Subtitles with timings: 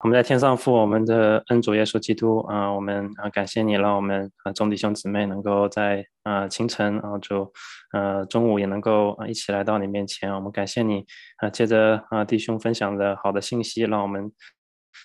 [0.00, 7.50] 我们在天上父，我们的恩主耶稣基督啊，我们啊感谢你，让我们啊众弟兄姊妹能够在啊清晨啊就
[7.94, 10.32] 呃中午也能够啊一起来到你面前。
[10.34, 11.02] 我们感谢你
[11.38, 14.30] 啊，借着啊弟兄分享的好的信息，让我们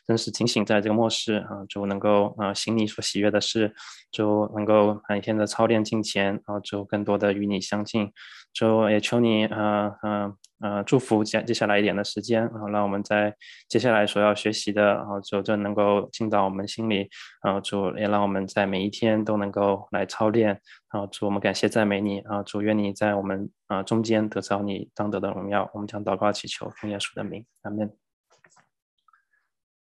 [0.05, 3.73] 真是警醒在这个末世啊，就能够啊行你所喜悦的事，
[4.11, 8.11] 就能够每天的操练敬虔，然后就更多的与你相近。
[8.53, 10.33] 就也求你啊啊。
[10.61, 13.35] 呃，祝福接接下来一点的时间，然后让我们在
[13.67, 17.09] 接下来所要学习的，然后就就能够进到我们心里，
[17.43, 20.49] 然后主也让我们在每一天都能够来操练，
[20.93, 27.91] 然后主我们感谢赞美你，啊主愿你在我们啊中间得着你当得的荣耀，我们将祷告祈求奉耶稣的名，阿门。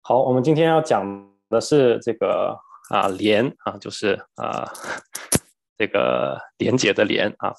[0.01, 2.59] 好，我们今天要讲的是这个
[2.89, 4.73] 啊连啊，就是啊
[5.77, 7.53] 这个连接的连啊。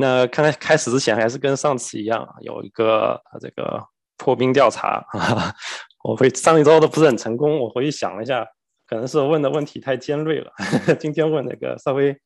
[0.00, 3.84] 那看来开始之前，还是跟上次一样，有一个这个
[4.16, 5.52] 破冰调查啊。
[6.04, 8.46] 我会上一周都不是很成功，我回去想了一下，
[8.86, 10.52] 可能是问的问题太尖锐了。
[11.00, 12.16] 今天问了一个稍微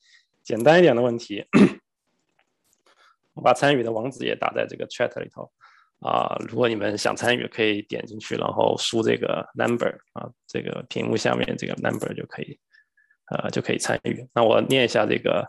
[0.42, 1.46] 简单一点的问题。
[3.32, 5.50] 我把参与的网址也打在这个 chat 里头
[6.00, 12.58] 啊，如果你们想参与，可以点进去，然后输这个 number 啊，这个屏幕下面这个 number 就可以，
[13.30, 14.28] 呃，就可以参与。
[14.34, 15.48] 那我念一下这个。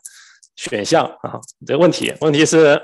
[0.55, 2.81] 选项啊，这个问题，问题是，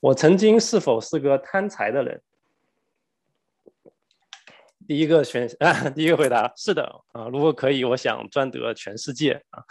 [0.00, 2.22] 我曾经是否是个贪财的人？
[4.86, 9.62] 第一个选啊， 第一个回答是的啊，如果可以，我想赚得全世界啊。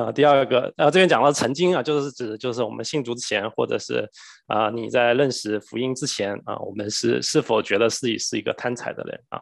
[0.00, 4.08] 啊，第二个，呃，这边讲到曾经啊，就是指就是我们信主之前，或者是
[4.46, 9.40] 啊你在认识福音之前啊，我们是是否觉得自己是一个贪财的人啊？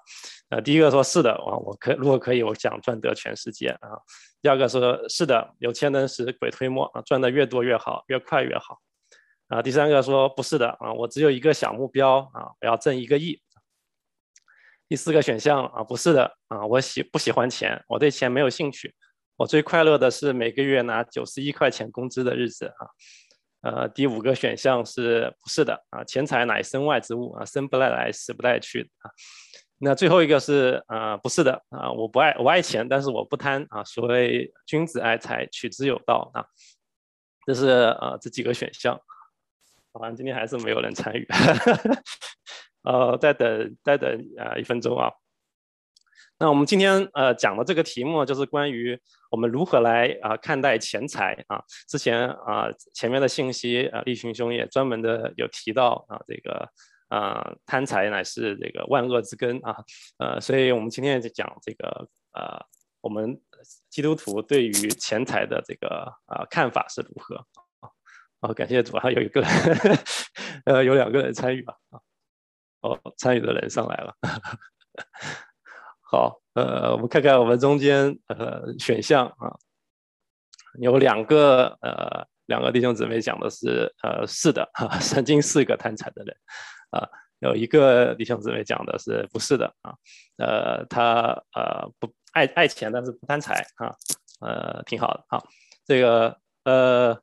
[0.49, 3.91] 呃，第一个说是的啊，我可如果可以，我想赚得全世界啊。
[4.43, 8.81] 第二个说是的，有钱能使鬼推磨啊，赚的越多越好，越快越好
[9.49, 9.63] 啊。
[9.63, 13.41] 第三个说不是的啊，我只有一个小目标啊，我要挣一个亿。
[14.89, 18.95] 第四个选项啊，不是的啊，我喜不喜欢钱，我对钱没有兴趣。
[19.39, 22.91] 我最快乐的是每个月拿九十一块钱工资的日子啊，
[23.61, 26.03] 呃，第五个选项是不是的啊？
[26.03, 29.11] 钱财乃身外之物啊，生不带来，死不带去啊。
[29.79, 33.85] 那最后一个是啊，不是的啊，我不爱我爱钱，但是我不贪啊。
[33.85, 36.45] 所谓君子爱财，取之有道啊。
[37.47, 39.01] 这是呃这几个选项，
[39.93, 41.25] 好像今天还是没有人参与，
[42.83, 45.13] 呃，再等再等啊一分钟啊。
[46.41, 48.97] 那我们今天呃讲的这个题目就是关于
[49.29, 51.61] 我们如何来啊看待钱财啊。
[51.89, 56.69] 之前啊前面的信息啊，立群兄也专门的有提到啊这个
[57.09, 59.85] 啊贪财乃是这个万恶之根啊
[60.19, 62.65] 呃，所以我们今天就讲这个呃
[63.01, 63.41] 我们
[63.91, 67.35] 基督徒对于钱财的这个啊看法是如何
[67.81, 67.91] 啊。
[68.41, 69.51] 好，感谢主啊，有一个人
[70.67, 71.99] 呃有两个人参与吧啊
[72.83, 74.15] 哦参与的人上来了。
[76.11, 79.53] 好，呃，我们看看我们中间呃选项啊，
[80.81, 86.35] 有两个呃两个弟兄姊妹讲的是呃是的啊， 曾经是个贪财的人
[86.93, 87.07] 啊，
[87.41, 89.93] 有一个弟兄姊妹讲的是不是的啊，
[90.39, 93.95] 呃他呃不爱爱钱，但是不贪财啊，
[94.41, 95.47] 呃挺好的好，
[95.85, 97.15] 这个呃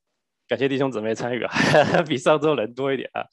[0.47, 1.51] 感谢弟兄姊妹参与啊，
[2.07, 3.25] 比上周人多一点啊，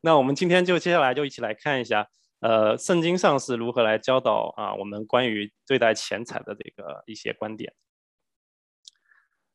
[0.00, 2.08] 那我们今天就接下来就一起来看一下。
[2.44, 4.74] 呃，圣经上是如何来教导啊？
[4.74, 7.72] 我们关于对待钱财的这个一些观点。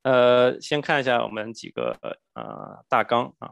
[0.01, 1.95] 呃，先看一下我们几个
[2.33, 3.51] 呃大纲啊。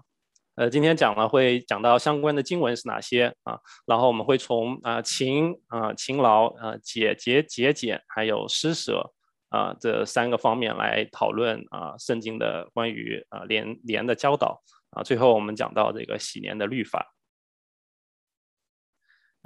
[0.55, 3.59] 呃，今天讲了会讲到相关的经文是哪些啊？
[3.85, 9.13] 然后我们会从啊勤啊勤劳啊节节节俭还有施舍
[9.49, 14.59] 啊这三个方面来讨论啊圣经的关于啊连连的教导
[14.89, 15.03] 啊。
[15.03, 17.13] 最后我们讲到这个喜年的律法。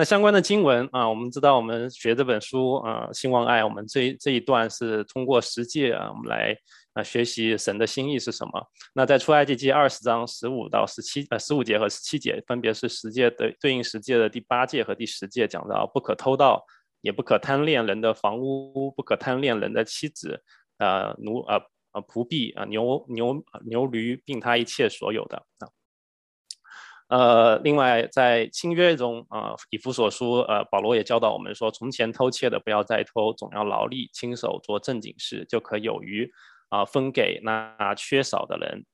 [0.02, 6.58] 那相关的经文啊，我们知道我们学这本书啊，兴旺爱，我们这这一段是通过十诫啊，我们来
[6.94, 8.52] 啊学习神的心意是什么。
[8.96, 16.66] 那在出埃及记二十章十五到十七呃十五节和十七节，分别是十诫的对应十诫的第八诫和第十诫，讲到不可偷盗，
[17.02, 20.42] 也不可贪恋人的房屋，不可贪恋人的妻子，
[20.80, 21.62] 呃奴呃
[21.92, 25.70] 呃仆婢啊牛牛牛驴，并他一切所有的啊。
[27.12, 36.32] 呃，另外在新约中啊，以弗所书，呃，保罗也教导我们说，从前偷窃的不要再偷，总要劳力，亲手做正经事，就可有余
[36.70, 38.86] 啊，分给那缺少的人。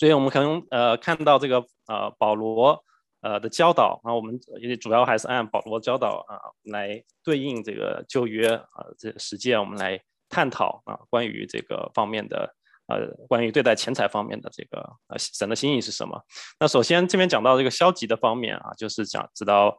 [0.00, 2.82] 所以，我们可能呃看到这个呃保罗
[3.20, 6.40] 呃的教导啊，我们也主要还是按保罗教导啊
[6.72, 10.00] 来对应这个旧约啊这实践，我们来
[10.30, 12.54] 探讨啊关于这个方面的。
[12.88, 16.20] 呃，关于对待钱财方面的这个呃神的心意是什么？
[16.58, 19.78] 那首先这边讲到这个消极的方面啊，就是讲知道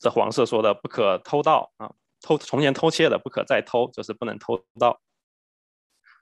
[0.00, 1.92] 这黄色说的不可偷盗啊，
[2.22, 4.98] 偷从前偷窃的不可再偷，就是不能偷盗。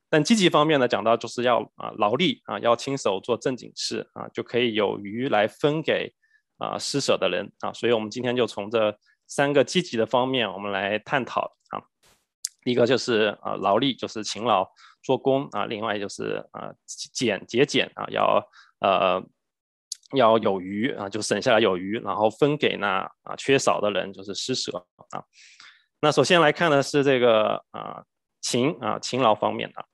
[0.09, 6.13] 但积极方面呢，讲到就是要啊劳力啊，要亲手做正经事啊，就可以有余来分给
[6.59, 7.73] 啊施舍的人啊。
[7.73, 8.99] 所以我们今天就从这
[9.29, 11.79] 三个积极的方面，我们来探讨啊。
[12.65, 14.69] 一个就是啊劳力，就是勤劳
[15.03, 18.47] 做工啊；另外就是啊俭节俭啊，要
[18.81, 19.23] 呃
[20.15, 25.25] 要有余啊，就省下来有余，然后分给那啊缺少的人，就是施舍啊。
[26.01, 28.05] 那首先来看的是这个啊
[28.41, 29.85] 勤啊勤劳方面的。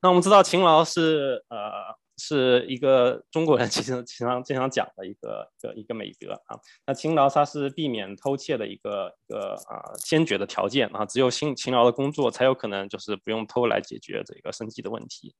[0.00, 6.56] 那我们知道勤劳是呃是一个中国人其 实经常经常讲的一个一个一个美德啊。
[6.86, 11.04] 那勤劳它是避免偷窃的一个一个啊先决的条件啊。
[11.04, 15.34] 只有勤勤劳的工作才有可能就是不用偷来解决这个生计的问题。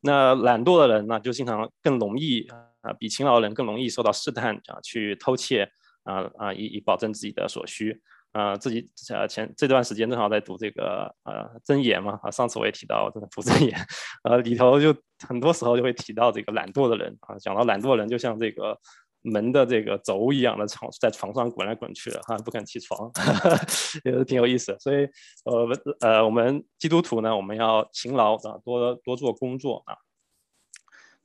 [0.00, 2.46] 那懒惰的人呢就经常更容易
[2.82, 5.68] 啊比勤劳的人更容易受到试探啊去偷窃
[6.04, 8.00] 啊啊以以保证自己的所需。
[8.38, 13.76] 啊，自己呃前这段时间正好在读这个呃真言嘛啊，上次我也提到这个读真言，
[14.22, 14.94] 呃里头就
[15.26, 18.78] 很多时候就会提到这个懒惰的人啊，讲到懒惰的人就像这个
[19.22, 23.10] 门的这个轴一样的床在床上滚来滚去的哈，不肯起床，
[24.04, 24.76] 也是挺有意思。
[24.78, 25.08] 所以
[25.44, 25.68] 呃
[26.00, 29.96] 呃我们基督徒呢，我们要勤劳啊，多多做工作啊。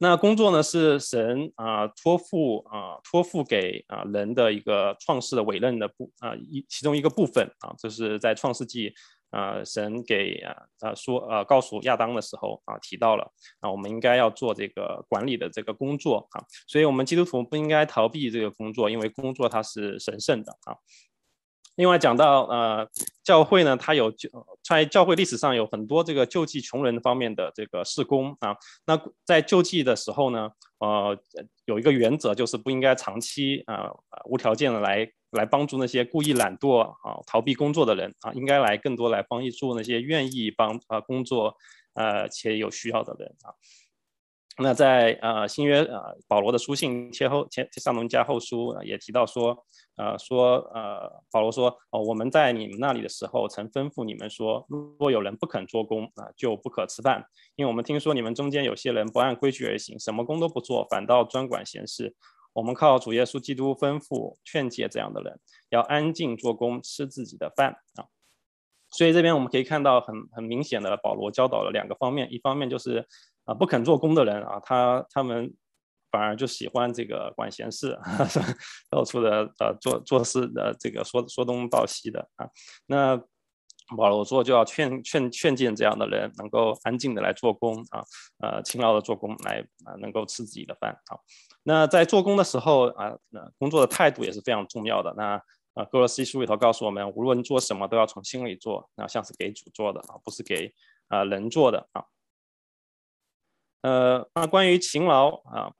[0.03, 8.93] 那工作呢是神啊托付啊托付给啊人的一个创世的委任的部啊一其中一个部分啊，这是在创世纪
[9.29, 10.51] 啊神给啊
[10.81, 20.75] 啊说呃告诉亚当的时候啊提到了啊我们应该要做这个管理的这个工作啊，所以我们基督徒不应该逃避这个工作，因为工作它是神圣的啊。
[21.75, 22.87] 另外讲到呃
[23.23, 24.29] 教会呢，它有就
[24.63, 28.55] 在教会历史上有很多这个救济穷人方面的这个事工啊。
[28.85, 30.49] 那在救济的时候呢，
[30.79, 31.17] 呃
[31.65, 33.89] 有一个原则就是不应该长期啊
[34.25, 41.57] 无条件的来来帮助那些故意懒惰啊逃避工作的人啊，应该来更多来帮助那些愿意帮啊工作
[41.95, 43.49] 呃且有需要的人啊。
[44.57, 49.65] 那在呃新约呃保罗的书信切后切上农加后书也提到说。
[49.95, 54.65] 呃，说呃，保罗说，哦，我们在你们那里的时候，曾吩咐你们说，
[54.97, 57.23] 若有人不肯做工啊，就不可吃饭，
[57.55, 62.15] 因为我们听说你们中间有些人不按规矩而行，什么工都不做，反倒专管闲事。
[62.53, 65.39] 我们靠主耶稣基督吩咐劝诫这样的人，
[65.69, 68.09] 要安静做工，吃自己的饭啊。
[68.89, 73.07] 所以这边我们可以看到很很明显的，保罗教导了两个方面，一方面就是
[73.45, 75.53] 啊，不肯做工的人啊，他他们。
[76.13, 77.97] 反而就喜欢这个管闲事，
[78.87, 82.47] 到处的呃做做事的这个说说东道西的啊。
[82.85, 83.17] 那
[83.97, 88.03] 保罗说就要劝劝劝谏这样的人，能够安静的来做工啊，
[88.43, 91.17] 呃勤劳的做工来啊，能够吃自己的饭啊。
[91.63, 95.11] 那在做工的时候啊，那工作的态度也是非常重要的。
[95.17, 95.41] 那
[95.73, 100.71] 啊，哥罗西书里头告诉我们，无论做什么都要从心里做，那像是给主做的啊，不是给
[101.07, 102.05] 啊人做的啊。
[103.83, 105.71] 呃，那关于勤劳啊。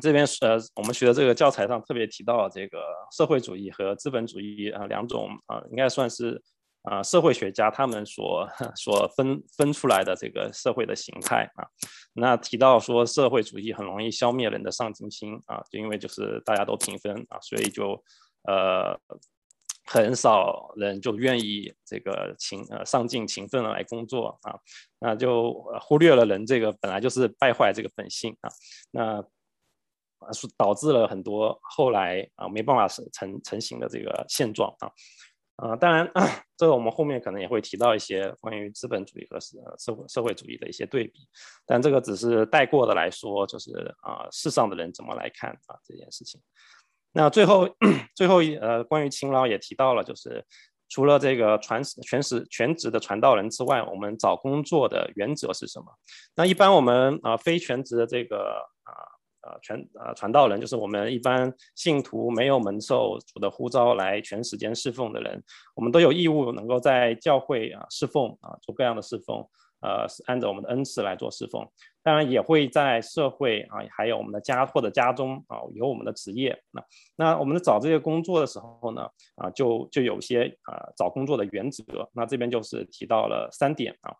[0.00, 2.82] 这边呃，我们学的这个教材上特别提到这个
[3.14, 6.42] 社会主义和资本主义啊两种啊，应该算是
[6.84, 11.68] 啊社会学家他们所所分分出来的这个社会的形态啊。
[12.14, 18.02] 那提到说社会主义很容易消灭人的上进心啊，就因为就是大家都平分啊，所以就
[18.48, 18.98] 呃
[19.84, 24.54] 很少人就愿意这个勤呃上进勤奋的来工作啊，
[24.98, 28.50] 那就忽略了人这个本来就是败坏这个本性啊，
[28.90, 29.24] 那。
[30.32, 34.86] 是导致了很多后来啊没办法成成型的这个现状啊，
[35.56, 36.08] 啊，当然
[36.56, 41.26] 这个我们后面可能也会提到一些关于资本主义和社社会社会主义的一些对比，
[41.66, 43.72] 但这个只是带过的来说，就是
[44.02, 46.40] 啊世上的人怎么来看啊这件事情。
[47.12, 47.68] 那最后
[48.16, 50.44] 最后一呃关于勤劳也提到了，就是
[50.88, 55.86] 除了这个传全时全职的传道人之外，我们找工作的原则是什么？
[56.34, 58.92] 那一般我们啊非全职的这个啊。
[59.44, 65.42] 呃，全呃传道人就是我们一般信徒没有蒙受主的呼召来全时间侍奉的人，
[65.74, 69.44] 我们都有义务能够在教会啊侍奉啊做各样的侍奉，
[69.80, 71.68] 呃是按照我们的恩赐来做侍奉。
[72.02, 76.62] 当然也会在社会啊，还有我们的家或者家中啊有我们的职业。
[76.70, 76.84] 那
[77.16, 81.84] 那我们在找这些工作的时候呢，啊就就有些啊找工作的原则。
[82.12, 84.14] 那这边就是提到了三点啊，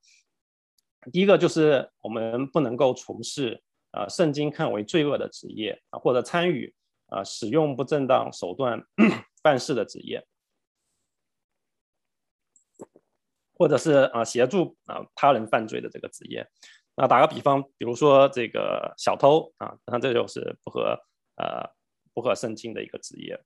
[1.10, 3.62] 第一个就是我们不能够从事。
[3.94, 6.74] 啊，圣经看为罪恶的职业啊，或者参与
[7.08, 8.82] 啊使用不正当手段
[9.42, 10.26] 办事的职业，
[13.52, 16.48] 或者是啊协助啊他人犯罪的这个职业。
[16.94, 20.98] 那打个比方，比如说这个小偷啊，那这就是不合
[21.36, 21.68] 呃
[22.12, 23.40] 不合圣经的一个职业，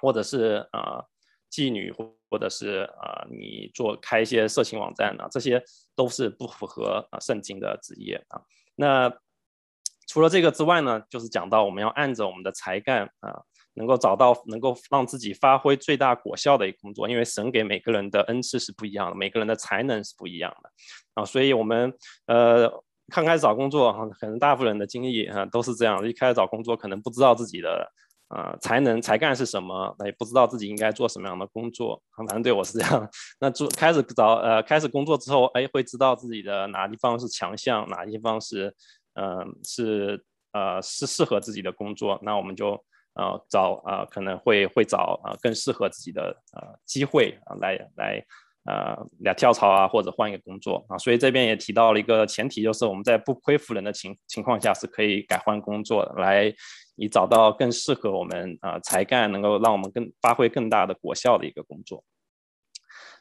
[0.00, 1.04] 或者是啊
[1.50, 5.62] 妓女或者是啊你做开一些色情网站啊，这些
[5.96, 8.40] 都是不符合啊圣经的职业啊。
[8.76, 9.12] 那
[10.06, 13.42] 除了这个之外呢，就是讲到我们要按着我们的才干啊，
[13.78, 20.70] 能够找到能够让自己发挥最大果效的一个工作，因为神给每个人的恩赐是不一样的，每个人的才能是不一样的
[21.14, 21.90] 啊，所以我们
[22.26, 22.70] 呃
[23.08, 27.90] 刚开始找工作，可能大部分人的经历啊都是这样，一开始找工作可能不知道自己的
[28.28, 33.08] 啊才能才干是什么，也不知道自己应该做什么样的工作，反正对我是这样。
[33.40, 38.74] 那做开始找呃开始工作之后，哎会知道自己的哪地方是强项，哪地方是。
[39.20, 42.80] 嗯，是呃是适合自己的工作，那我们就
[43.18, 48.24] 呃找呃可能会会找呃更适合自己的呃机会啊来来
[48.64, 56.54] 呃来跳槽啊或者换一个工作啊，所以这边也提到了一个前提，就是我们在不亏负人的情情况下是可以改换工作的，来
[56.96, 62.02] 以找到更适合我们啊才干能够让我们更发挥更大的果效的一个工作。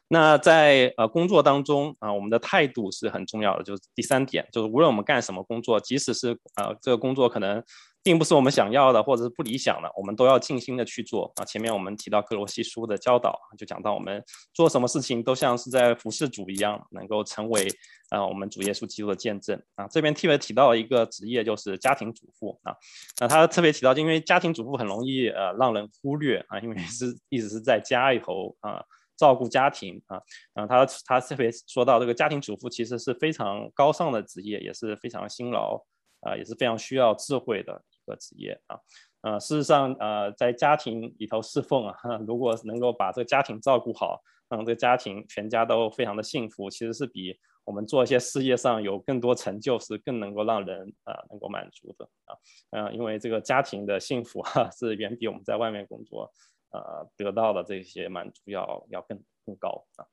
[0.10, 3.64] 那在呃工作当中啊，我们的态度是很重要的。
[3.64, 7.62] 就是第三点，就是无论我们干什么工作，即使是呃这个工作可能
[8.08, 11.44] 并不是我们想要的，或者是不理想的，我们都要尽心的去做啊。
[11.44, 14.24] 前面我们提到克罗西书的教导，就讲到我们
[14.54, 17.68] 做什么事情都像是在服侍主一样，能够成为
[18.08, 19.86] 啊我们主耶稣基督的见证啊。
[19.90, 22.74] 这边特别提到一个职业，就是家庭主妇啊。
[23.20, 28.82] 那他特别提到，因为家庭主妇很容易呃让人忽略啊，因为是一直是在家里头啊。
[29.18, 30.22] 照顾家庭啊，
[30.54, 35.84] 然后他他特别说到这个家庭主妇其实是非常高尚的职业，也是非常辛劳
[36.28, 38.80] 啊，也是非常需要智慧的一个职业啊。
[39.22, 41.96] 呃，事实上呃，在家庭里头侍奉啊，
[42.28, 52.36] 如果能够把这个家庭照顾好，让这个家庭全家都非常的幸福，其实是比我们做一些事业上有更多成就，是更能够让人啊能够满足的啊。
[52.72, 56.32] 嗯，因为这个家庭的幸福哈， 是远比我们在外面工作。
[56.70, 60.06] 呃，得到的这些满足要要更更高啊，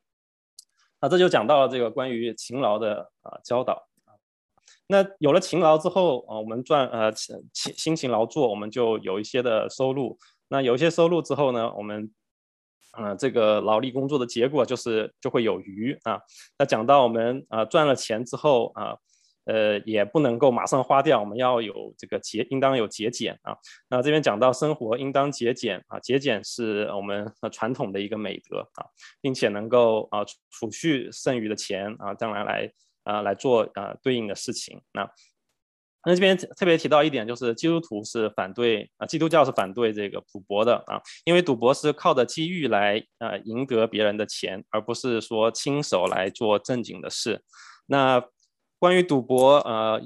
[1.00, 3.88] 那这就讲到了这个关于勤劳的啊教导。
[4.86, 10.18] 那有了勤劳之后啊，我们赚呃勤辛勤劳作，我们就有一些的收入。
[10.48, 12.10] 那有一些收入之后呢，我们
[12.92, 16.20] 呃这个劳力工作的结果就是就会有余啊。
[16.58, 18.96] 那讲到我们啊赚了钱之后啊。
[19.46, 23.54] 呃，也不能够马上花掉，我们要有这个节，应当有节俭啊。
[23.90, 28.86] 那这边讲到生活应当节俭啊，节俭是我们传统的一个美德啊，
[29.20, 32.72] 并且能够啊储蓄剩余的钱啊，将来来
[33.04, 34.82] 啊来做啊对应的事情。
[34.92, 35.08] 那
[36.06, 47.42] 那这边特别提到一点，就是基督徒是反对啊，基督教是反对这个赌博的啊，因为赌博是靠着机遇来啊赢得别人的钱，而不是说亲手来做正经的事。
[47.86, 48.22] 那
[48.78, 49.98] 关于赌博，呃，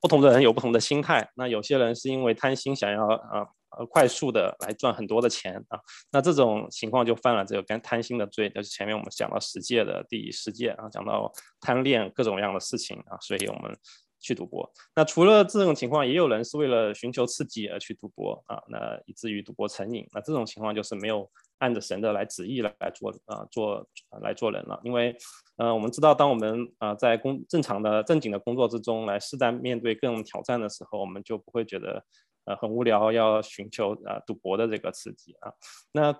[0.00, 1.30] 不同的人有不同的心态。
[1.36, 3.46] 那有些人是因为贪心，想要呃
[3.78, 5.78] 呃快速的来赚很多的钱啊。
[6.10, 8.48] 那这种情况就犯了这个跟贪心的罪。
[8.50, 13.76] 就是前面我们讲到十戒的第十戒啊，讲到贪恋各种各样的事情啊，所以我们
[14.18, 14.70] 去赌博。
[14.94, 20.06] 那除了这种情况，也有人是为了寻求刺激而去赌博啊，那以至于赌博成瘾。
[20.12, 21.28] 那这种情况就是没有。
[21.60, 23.86] 按着神的来旨意来来做啊做
[24.22, 25.14] 来做人了，因为
[25.58, 32.02] 呃我们知道，当我们啊在工正常的正经的工作之中来适当面对各种挑战的时候，我们就不会觉得
[32.44, 35.52] 呃很无聊，要寻求呃赌博的这个刺激啊。
[35.92, 36.14] 那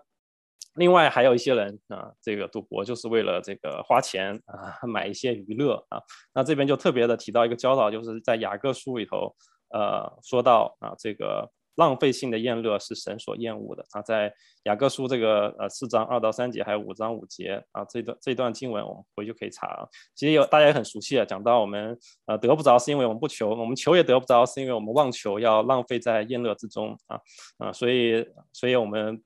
[0.75, 6.01] 另外还有一些人啊，这个赌博就是为了这个花钱啊买一些娱乐啊。
[6.35, 9.35] 那这边就特别的提到一个教导，就是在雅各书里头
[9.71, 11.51] 呃说到啊这个。
[11.81, 14.31] 浪费性的厌乐是神所厌恶的啊，在
[14.65, 19.89] 雅各书这个呃四章二到三节，还有五章五节啊，这段这段经文我们回去可以查啊。
[20.15, 27.19] 其实有大家也很熟悉啊，讲到我们呃得不着是因为我们不求，我们求也得不着是因为我们妄求，要浪费在厌乐之中啊
[27.57, 29.21] 啊，所以所以我们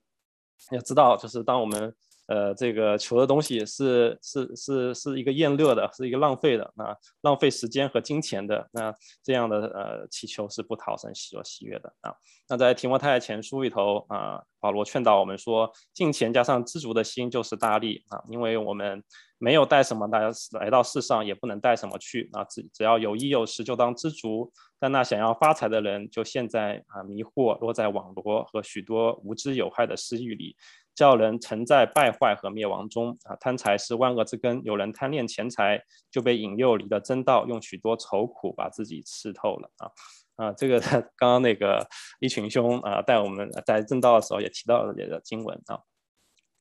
[0.70, 1.92] 要知道，就是当我们。
[2.26, 12.14] 呃，这个求的东西是是是是一个厌乐的，是一个浪费的，那浪费时间和金钱的，那这样的呃祈求是不讨神喜所喜悦的啊。
[12.48, 19.02] 那在提摩太前书里头啊，保罗劝导我们说，金钱加上知足的心就是大力啊，因为我们
[19.38, 24.50] 没有带什么来来到世上，也不能带什么去啊，只只要有衣有食就当知足。
[24.78, 30.54] 但那想要发财的人，就陷在啊迷惑落在网罗和许多无知有害的私欲里。
[30.94, 33.34] 叫人沉在败坏和灭亡中啊！
[33.36, 39.90] 贪财是万恶之根，有人贪恋钱财，就被引诱离了正道，用许多愁苦把自己吃透了啊！
[40.36, 40.80] 啊，这个
[41.16, 41.86] 刚刚那个
[42.20, 45.80] 一群兄啊，带我们在正道的时候也提到了这个经文啊，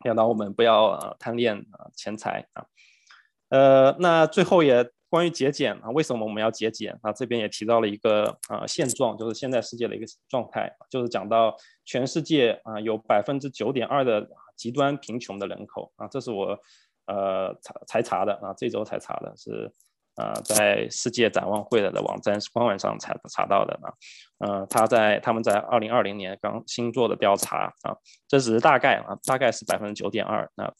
[0.05, 2.65] 要让我们不要贪恋啊钱财啊，
[3.53, 4.89] 呃，那最后也。
[5.13, 7.13] 关于节俭啊，为什么我们要节俭啊？
[7.13, 11.55] 这边也提到了一个啊现状，就是现在世界的一个状态，就是讲到
[11.85, 16.57] 全世界啊有百分之九点二的极端贫穷的人口啊，这是我
[17.05, 19.71] 呃查才查的啊，这周才查的，是
[20.15, 23.93] 呃在世界展望会的的网站官网上查查到的啊，
[24.39, 27.95] 呃他在他们在二零二零年刚新做的调查啊，
[28.27, 30.73] 这只是大概啊，大概是百分之九点二那。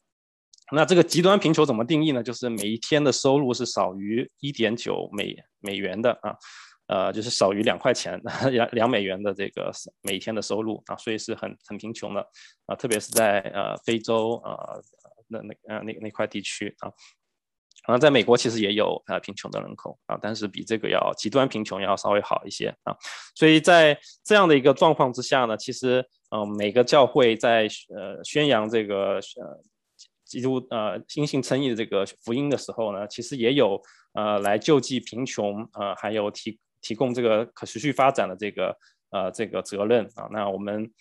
[0.72, 2.24] 那这个极端贫穷怎么定义呢？
[2.24, 6.36] 就是每一天的收入是少于一点九美美元的啊，
[6.88, 12.26] 呃，就是少于两块钱两两美元的这个每天的收入啊，所以是很很贫穷的
[12.66, 14.56] 啊，特别是在呃非洲啊
[15.28, 16.90] 那那呃那那块地区啊，
[17.84, 22.96] 啊，在美国其实也有呃贫穷的人口啊，但是比这个要极端贫穷要稍微好一些啊，
[23.36, 29.62] 所以在这样的一个状况之下呢，其实嗯每个教会在呃宣扬这个呃。
[30.34, 33.80] 基督呃，因信称义的这个福音的时候呢，其实也有
[34.14, 38.76] 呃来救济贫穷呃，还有提提供这个可持续发展的这个
[39.12, 40.28] 呃这个责任啊。
[40.32, 40.92] 那我们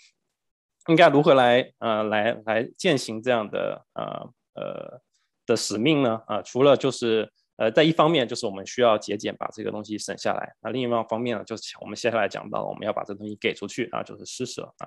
[0.88, 4.04] 应该如何来呃来来践行这样的呃
[4.52, 5.00] 呃
[5.46, 6.20] 的使命呢？
[6.26, 14.86] 啊，除了就是呃在一方面就是我们需要节俭把这个东西省下来，那另一方面呢，就是我们接下来讲到我们要把这东西给出去啊，就是施舍啊。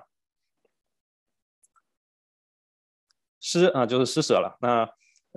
[3.46, 4.58] 施啊，就是施舍了。
[4.60, 4.88] 那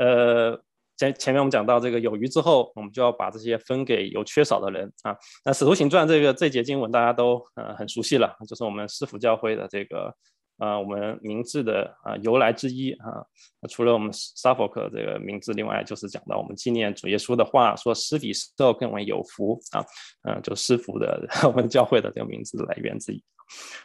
[0.03, 0.59] 呃，
[0.97, 5.15] 前前面我们讲到这个有余之后，我们就要把这些分给有缺少的人啊。
[5.45, 10.11] 那使徒行传这个这节经文大家都呃很熟悉了，就是我们师傅教会的这个
[10.57, 13.23] 啊我们名字的啊由来之一啊。
[13.69, 19.85] 除了我们沙佛克这个名字，另外就是讲到我们纪念主耶稣的话，说施比受更为有福啊。
[20.23, 23.23] 嗯，就师傅的 我们教会的这个名字的来源之一。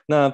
[0.07, 0.33] 那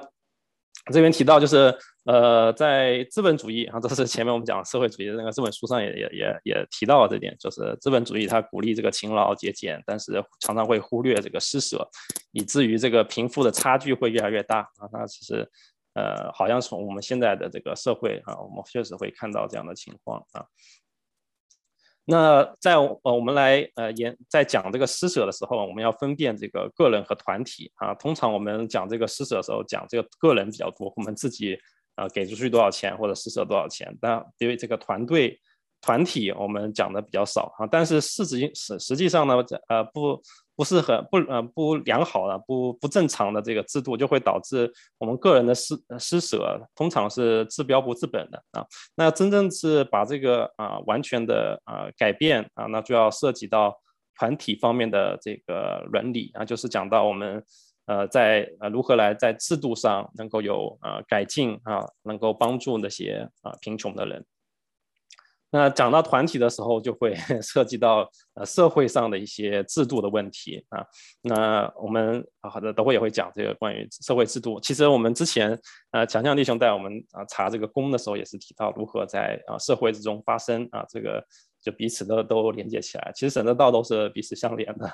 [0.91, 1.73] 这边提到就是，
[2.05, 11.87] 呃，在资本主义啊，这是前面我们讲社会主义的那个这本书上也也也也提到了这点，就是资本主义它鼓励这个勤劳节俭，但是常常会忽略这个施舍，
[12.31, 14.89] 以至于这个贫富的差距会越来越大啊。
[14.91, 15.47] 那其实，
[15.93, 20.45] 呃，好像从我们现在的这个社会啊，我们确实会看到这样的情况啊。
[22.11, 27.93] 那在呃我们来呃演在讲这个施舍的时候，我们要分辨这个个人和团体啊。
[27.95, 31.57] 通常我们讲这个施舍的时候，讲这个个人比较多，我们自己
[31.95, 33.97] 呃给出去多少钱或者施舍多少钱。
[34.01, 35.39] 但因为这个团队
[35.79, 37.65] 团体，我们讲的比较少啊。
[37.71, 39.35] 但是事实实实际上呢，
[39.69, 40.21] 呃不。
[40.61, 48.63] 不是很不呃不良好的不不正常的这个制度，就会导致我们个人的施施舍通常是治标不治本的啊。
[48.93, 53.75] 那真正是把这个啊完全的啊改变啊，那就要涉及到
[54.19, 57.43] 团体方面的这个伦理啊，就是讲到我们
[57.87, 64.23] 呃在呃如何来在制度上能够有呃改进啊，能够帮助那些啊贫穷的人。
[65.51, 70.85] 那讲到团体的时候，就会 涉及到呃社会上的一些制度的问题啊。
[71.21, 74.59] 那我们好的等会也会讲这个关于社会制度。
[74.61, 75.59] 其实我们之前
[75.91, 81.21] 呃强强弟兄带我们啊查这个公的时候，也是提到如何在啊社会之中发生啊这个
[81.61, 83.11] 就彼此的都连接起来。
[83.13, 84.87] 其实省得道都是彼此相连的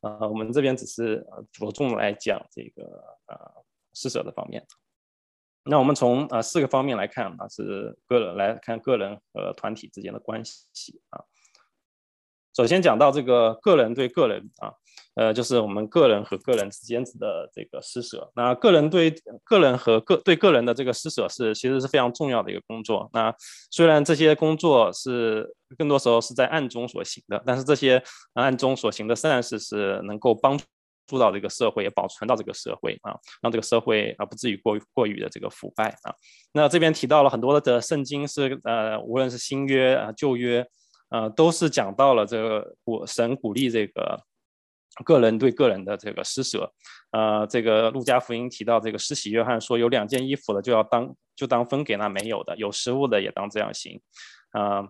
[0.00, 0.18] 啊。
[0.26, 2.82] 我们这边只是着重来讲这个
[3.26, 3.36] 呃
[3.92, 4.64] 施舍的方面。
[5.64, 11.22] 那我们从呃四个方面来看啊，是个人来看个人和团体之间的关系啊。
[12.56, 14.72] 首先讲到这个个人对个人啊，
[15.14, 18.30] 呃，就是我们个人和个人之间的这个施舍。
[18.34, 23.08] 那个人对个人和个对个人的这个施舍是其实是非常重要的一个工作。
[23.12, 23.32] 那
[23.70, 28.02] 虽然这些工作是更多时候是在暗中所行的，但是这些
[28.34, 30.64] 暗中所行的善事是能够帮助
[31.10, 31.16] 助。
[31.16, 36.14] 助到这个社会，也保存到这个社会啊，让这个社会啊不至于过于过于的这个腐败啊。
[36.52, 40.64] 那这边提到了很多的圣经是呃，无论是新约啊、旧约，
[41.08, 44.20] 呃，都是讲到了这个古神鼓励这个
[45.04, 46.72] 个人对个人的这个施舍。
[47.10, 54.00] 呃，这个路加福音提到这个施洗约翰说，有两件衣服的就要当就当分给那没有的，有食物的也当这样行
[54.52, 54.86] 啊。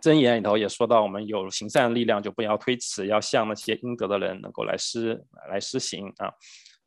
[0.00, 6.30] 箴言里头也说到，我们有行善的力量，就不要推辞，要向那些应得的人能够来施来施行啊。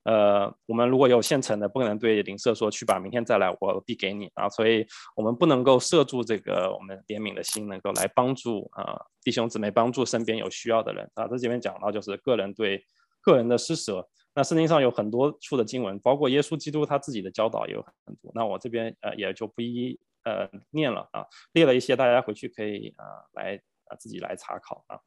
[0.03, 4.47] 呃，我们如果有现成的，不可能对邻舍说去吧，明天再来，我必给你啊。
[4.47, 11.27] 所以，我们不能够摄住这个我们怜悯的心，能够来帮助啊弟兄姊妹，帮助身边有需要的人啊。
[11.27, 12.81] 这前面讲到就是个人对
[13.21, 14.07] 个人的施舍。
[14.33, 18.31] 那圣经上有很多处的经文，包括耶稣基督他自己的教导也有很多。
[18.33, 19.99] 那我这边呃也就不一。
[20.27, 24.99] 呃，念了啊，列了一些，大家回去可以啊来啊自己来查考啊。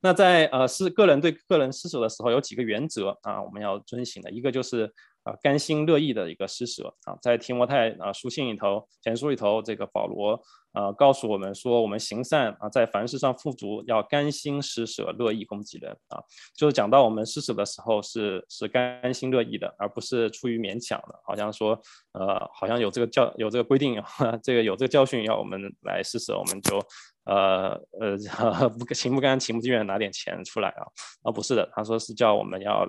[0.00, 4.30] 那在呃是个人对个人施舍的时候，有几个原则啊，我们要遵循的。
[4.30, 4.90] 一个就是
[5.26, 7.18] 啊甘心乐意的一个施舍啊。
[7.20, 10.40] 在提摩太啊书信里头，前书里头，这个保罗
[10.72, 16.22] 啊告诉我们说，我们行善啊，在凡事上富足，要甘心施舍，乐意供给人啊。
[16.56, 21.78] 就是讲到我们施舍的时候是是甘心乐意的，而不是出于勉强的，好像说
[22.12, 24.02] 呃好像有这个教有这个规定，
[24.42, 26.80] 这个有这个教训要我们来施舍，我们就。
[27.26, 30.86] 呃呃， 不情不甘情不自愿拿点钱出来啊？
[31.24, 32.84] 啊，不是的，他说是叫我们要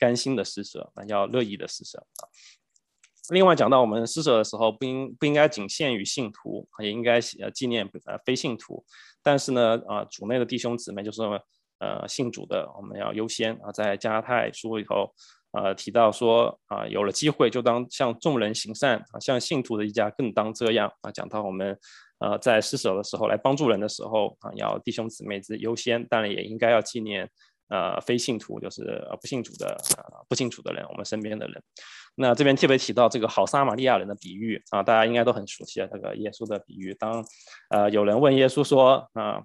[0.00, 2.26] 甘心的施舍，那要乐意的施舍啊。
[3.28, 8.84] 另外讲到我们施舍的时候，不应不应该仅限于信徒，也应该呃纪念呃非信徒。
[9.22, 11.22] 但是呢，啊主内的弟兄姊妹就是
[11.78, 13.70] 呃信主的，我们要优先啊。
[13.70, 15.14] 在加泰书里头，
[15.52, 21.12] 呃提到说啊，有了机会就当向众人行善啊，向信徒的一家更当这样啊。
[21.12, 21.78] 讲到我们。
[22.22, 27.26] 呃，在施舍的时候，来帮助人的时候啊，要弟兄姊妹之优先，当然也应该要纪念
[27.70, 31.62] 呃非信徒，就是呃不信主的呃不信主的人，我们身边的人。
[32.16, 36.92] 那这边特别提到这个好撒玛利亚人的比喻啊，大家应该都很熟悉啊，这个耶稣的比喻。
[36.94, 37.24] 当
[37.70, 39.42] 呃有人问耶稣说啊，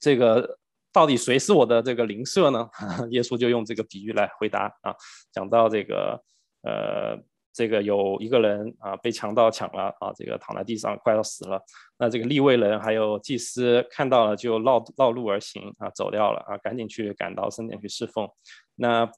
[0.00, 0.58] 这个
[0.92, 2.70] 到底谁是我的这个邻舍呢？
[3.10, 4.94] 耶稣就用这个比喻来回答啊，
[5.32, 6.22] 讲到这个
[6.62, 7.18] 呃。
[7.52, 11.60] 这个有一个人啊被强盗抢了啊，这个躺在地上快要死了。
[11.98, 18.28] 那这个立位人还有祭司看到了就绕绕路而行啊，走掉了啊，赶紧去赶到圣殿去侍奉。
[18.76, 19.10] 那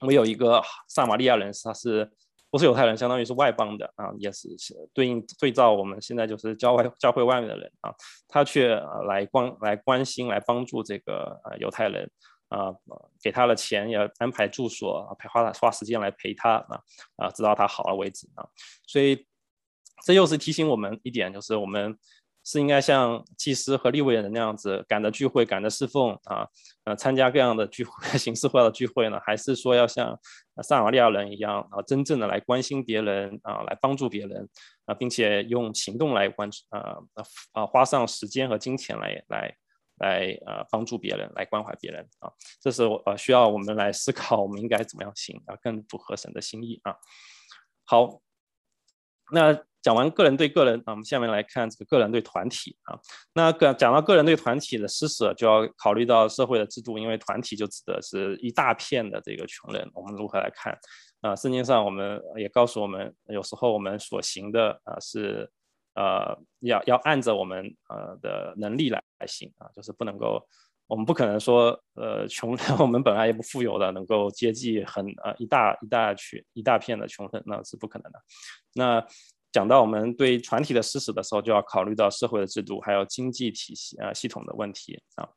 [0.00, 2.10] 我有一个撒玛利亚人，他是
[2.50, 2.96] 不是犹太人？
[2.96, 4.48] 相当于是外邦的啊，也是
[4.92, 7.94] 对应对照我们现在就是教外教会外面的人啊，
[8.28, 8.74] 他却
[9.06, 12.10] 来关来关心来帮助这个呃犹太人。
[12.50, 12.70] 啊，
[13.22, 16.80] 给他了钱，也安排住所，陪花花时间来陪他啊
[17.16, 18.46] 啊，直到他好了为止啊。
[18.86, 19.26] 所以
[20.04, 21.96] 这又是提醒我们一点，就是我们
[22.42, 26.46] 是应该像祭司和立位人那样子，赶着聚会，赶着侍奉啊，
[26.84, 30.18] 呃，参加各样的聚会、 形式化的聚会呢，还是说要像
[30.62, 34.48] 撒玛利亚人一样啊，真正的来关心别人啊，来帮助别人
[34.86, 36.96] 啊，并且用行动来关啊
[37.52, 39.54] 啊，花上时间和金钱来来。
[40.00, 46.96] 来呃帮助别人，来关怀别人啊，这是我呃需要我们来思考，我们应该怎么样行啊，更符合神的心意啊。
[47.84, 48.20] 好，
[49.32, 52.98] 那讲完个人对个人啊，我们下面来看这个个人对团体啊。
[53.34, 60.76] 那个讲到个人对团体的施舍，就要考虑到社会的制度，因为团体就指的是一大片的这个穷人，我们如何来看
[61.20, 61.36] 啊？
[61.36, 65.50] 圣经上我们也告诉我们，有时候我们所行的啊是。
[65.94, 70.40] 呃，要要按着我们呃的能力来来行啊，就是不能够，
[70.86, 78.22] 我们不可能说，呃，穷我们本来也不富有的，能够接济很呃一大一大群一大片的穷人，那是不可能的。
[78.74, 79.04] 那
[79.50, 85.28] 讲到我们对团体的施舍的时候，就要考虑到社会的制度，还有经济体系啊系统的问题啊。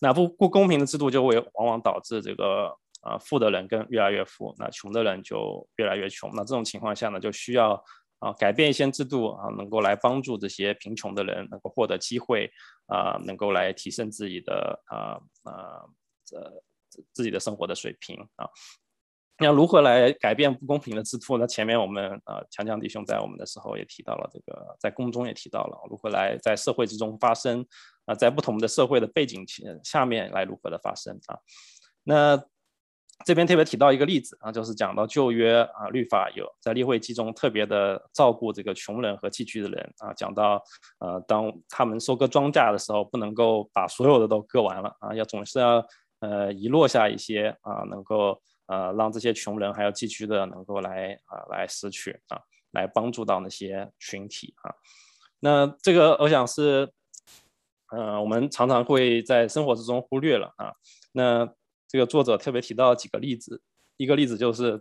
[0.00, 6.30] 那不不公平的制度就会往往导致这个呃富的人更越来越富，那穷的人就越来越穷。
[6.34, 7.82] 那这种情况下呢，就需要。
[8.18, 12.50] 啊，改变一些制度啊，能够来帮助这些贫穷的人能够获得机会
[12.86, 15.84] 啊，能够来提升自己的啊啊
[16.32, 16.62] 呃
[17.12, 18.48] 自己的生活的水平啊。
[19.40, 21.46] 那如何来改变不公平的制度呢？
[21.46, 27.64] 前面我们啊强强弟兄在我们的时候也提到了这个，在宫中也提到了如何来在社会之中发生
[28.06, 29.46] 啊，在不同的社会的背景
[29.84, 31.38] 下面来如何的发生啊。
[32.02, 32.36] 那
[33.24, 40.62] 这边特别提到一个例子啊，就是讲到旧约啊，律法有在立会记中特别的照顾这个穷人和寄居的人啊，讲到
[41.00, 45.84] 呃，当他们收割庄稼的时候，不能够把所有的都割完了啊，要总是要
[46.20, 54.72] 呃遗落下一些啊，能够呃让这些穷人还有寄居的能够来啊来拾取啊，来帮助到那些群体啊。
[55.40, 56.88] 那这个我想是
[57.90, 60.72] 呃我们常常会在生活之中忽略了啊，
[61.12, 61.52] 那。
[61.88, 63.60] 这个作者特别提到几个例子，
[63.96, 64.80] 一个例子就是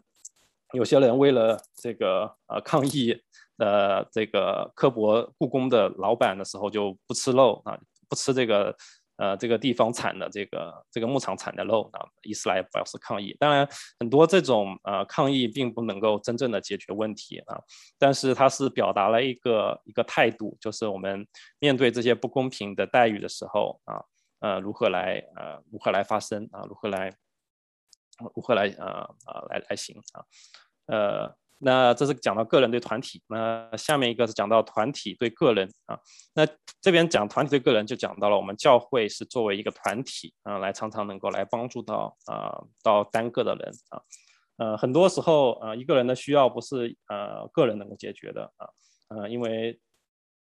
[0.74, 3.18] 有些人为了这个呃抗议
[3.58, 8.76] 呃这个刻薄故宫的老板的时候就不吃肉啊，不吃这个
[9.16, 13.34] 呃这个地方产的这个这个牧场产的肉啊，以此来表示抗议。
[13.40, 13.66] 当然，
[14.02, 17.58] 很多这种呃抗议并不能够真正的解决问题啊，
[17.98, 21.26] 但是它是表达了一个一个态度，就是我们
[21.60, 24.04] 面对这些不公平的待遇的时候啊。
[24.40, 26.62] 呃，如何来呃，如何来发生啊？
[26.68, 27.12] 如何来，
[28.36, 28.86] 如何来呃
[29.26, 30.24] 啊来来行啊？
[30.86, 36.00] 呃，那这是讲到个人对团体，那下面一个是讲到团体对个人啊。
[36.36, 36.48] 那
[36.80, 44.00] 这边讲团体对个人，就讲到了我们教会是作为一个团体啊，来常常能够来帮助到啊到单个的人啊。
[44.58, 48.70] 呃，很多时候啊，一个人的需要不是呃个人能够解决的啊，
[49.08, 49.80] 呃，因为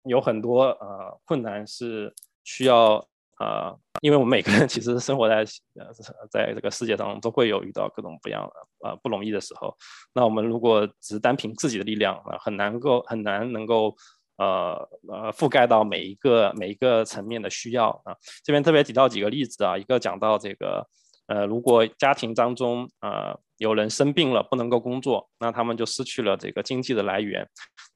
[0.02, 2.12] 有很多呃困难是
[2.42, 3.08] 需要。
[3.40, 5.36] 呃，因为我们每个人其实生活在
[5.78, 5.92] 呃
[6.28, 9.72] 在这个世界上，都会有遇到各种不一样的呃不容易的时候。
[10.12, 13.94] 那我们如果只是单凭自己的力量啊，很难够很难能够
[14.38, 18.16] 呃呃覆盖到每一个每一个层面的需要啊。
[18.42, 20.84] 这边特别提到几个例子啊，一个讲到这个
[21.28, 27.48] 呃，如果家庭当中呃有人生病了不能够工作，那他们就失去了这个经济的来源。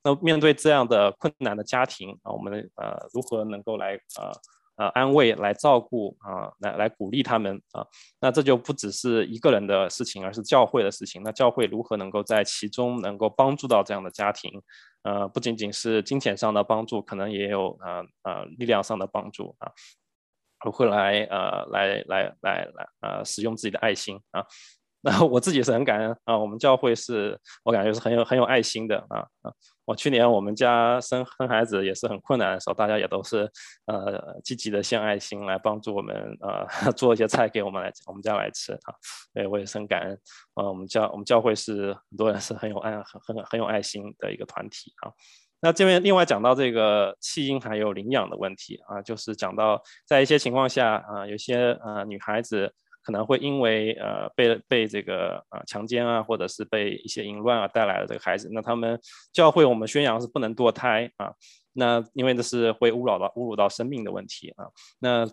[0.05, 4.31] 那面对这样的困难的家庭啊，我们呃如何能够来呃？
[4.76, 7.87] 呃，安慰来照顾啊，来来鼓励他们啊，
[8.20, 11.22] 那这就不只是一个人的事情，而是教会的事情。
[11.22, 14.50] 那教会如何能够在其中能够帮助到这样的家庭？
[15.02, 19.70] 呃，不仅仅是金钱上的帮助，可能也有呃呃力量上的帮助啊，
[20.64, 24.46] 如何来呃来来来来呃使用自己的爱心啊？
[25.04, 29.52] 那我自己是很感恩啊，我们教会是我感觉是很有很有爱心的啊啊！
[29.84, 33.50] 我去年我们家生生孩子也是很困难的时候，大家也都是
[33.86, 38.94] 呃积极的献爱心来帮助我们呃 做一些菜给我们来我们家来吃啊，
[39.34, 40.16] 对我也是很感恩
[40.54, 40.68] 啊。
[40.68, 45.10] 我们教我们教会是很多人是很有爱很很很有爱心的一个团体啊。
[45.60, 52.72] 那这边另外讲到这个弃婴还有领养的问题啊，就是讲到在一些情况下啊，有些呃女孩子。
[53.02, 58.98] 可能会因为呃被被这个呃强奸啊，或者是被一些淫乱啊带来的这个孩子，那他们
[59.32, 61.32] 教会我们宣扬是不能堕胎啊，
[61.72, 64.66] 那因为这是会侮扰到侮辱到生命的问题啊。
[65.00, 65.26] 那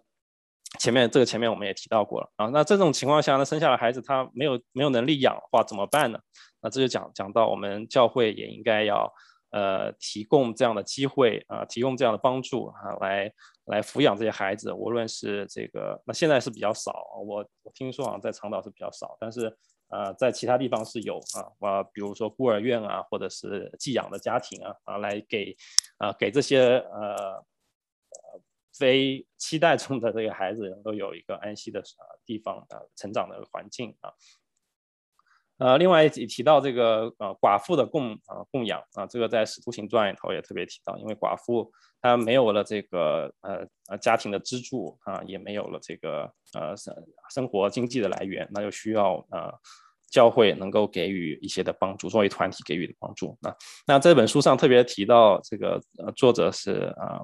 [0.80, 2.48] 前面这个前面我们也提到过了啊。
[2.48, 6.20] 那这种情况下呢，生下来孩子他没有没有能力养的话怎么办呢？
[6.62, 9.12] 那这就讲讲到我们教会也应该要。
[9.52, 13.34] 呃，提供这样的机会啊，提供这样的帮助啊，来
[13.66, 16.92] 来抚养这些孩子，无论是这个，那现在是比较少，
[17.26, 19.56] 我我听说好像在长岛是比较少，但是
[19.90, 25.56] 呃，在其他地方是有啊，啊，比如说孤儿院啊，或者是寄养的家庭啊，啊，来给
[25.98, 27.44] 啊给这些呃
[28.78, 31.82] 非期待中的这个孩子能够有一个安息的
[32.24, 34.14] 地方啊，成长的环境啊。
[35.60, 41.70] 呃，另外也提到这个呃寡妇的供啊供养啊，这个在使徒行传里头也特别提到，因为寡妇
[42.02, 46.96] 她没有了这个呃呃家庭的支柱啊，也没有了这个呃生
[47.30, 49.54] 生活经济的来源，那就需要呃
[50.10, 53.38] 教会能够给予一些的帮助，作为团体给予的帮助。
[53.42, 57.22] 那那这本书上特别提到这个呃作者是啊。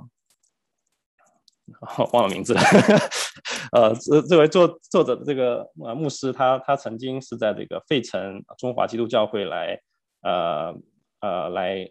[2.14, 2.62] 忘了名字了，
[3.72, 9.80] 呃，这这位作作者的这个呃牧师，他他曾经是在这个费城中华基督教会来，
[10.22, 10.74] 呃
[11.22, 11.90] 呃来，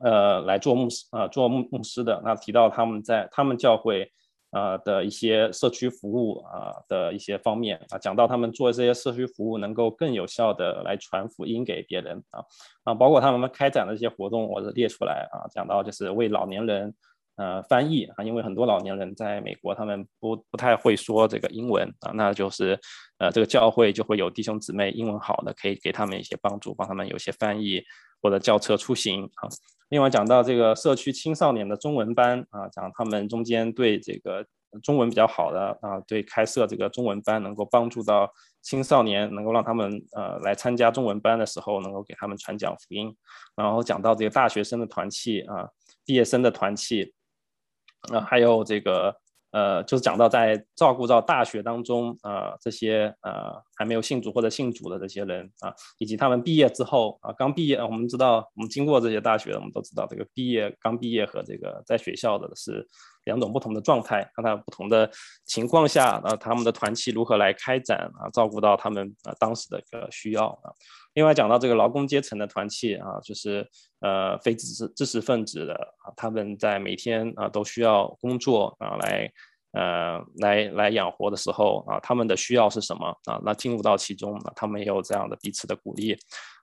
[0.00, 2.20] 呃来做牧师啊做牧牧师的。
[2.24, 4.10] 那提到他们在他们教会
[4.50, 12.42] 啊的一些社区服务啊的一些方面啊，讲到他们做这些社区服务能够更有效的来传福音给别人啊
[12.82, 16.92] 啊，包括他们开展的一些活动，我是列出来啊，讲到就是为老年人。
[17.38, 22.76] 呃，翻译啊，因为很多老年人在美国，他们不不太会说这个英文啊，那就是，
[23.18, 27.80] 呃，这个教会就会有弟兄姊妹英文好的，可以给他们一些帮助，帮他们有些翻译
[28.20, 29.46] 或者轿车出行啊。
[29.90, 34.44] 另外讲到这个社区青少年的中文班啊，讲他们中间对这个
[34.82, 38.28] 中文比较好的啊，对开设这个中文班能够帮助到
[38.62, 43.16] 青少年，能够让他们呃来参加中文班的时候，能够给他们传讲福音。
[43.54, 45.68] 然后讲到这个大学生的团契啊，
[46.04, 47.14] 毕业生的团契。
[48.12, 49.14] 啊，还有这个，
[49.50, 62.84] 呃，就是讲到在照顾到大学当中，呃，这些呃还没有信主或者信主的这些人啊，以及他们毕业之后啊，刚毕业，我们知道，我们经过这些大学，我们都知道，这个毕业刚毕业和这个在学校的是
[63.24, 65.08] 两种不同的状态，看他不同的
[65.44, 70.72] 情况下，啊，他们的团契如何来开展啊，照顾到他们啊当时的一个需要啊。
[71.14, 73.68] 另外讲到这个劳工阶层的团契啊，就是
[74.00, 79.30] 呃非知识知识分子的啊，他们在每天啊都需要工作啊来
[79.72, 83.40] 呃来来养活的时候啊，他们的需要是什么啊？
[83.44, 86.16] 那进入到其中，他们也有这样的彼此的鼓励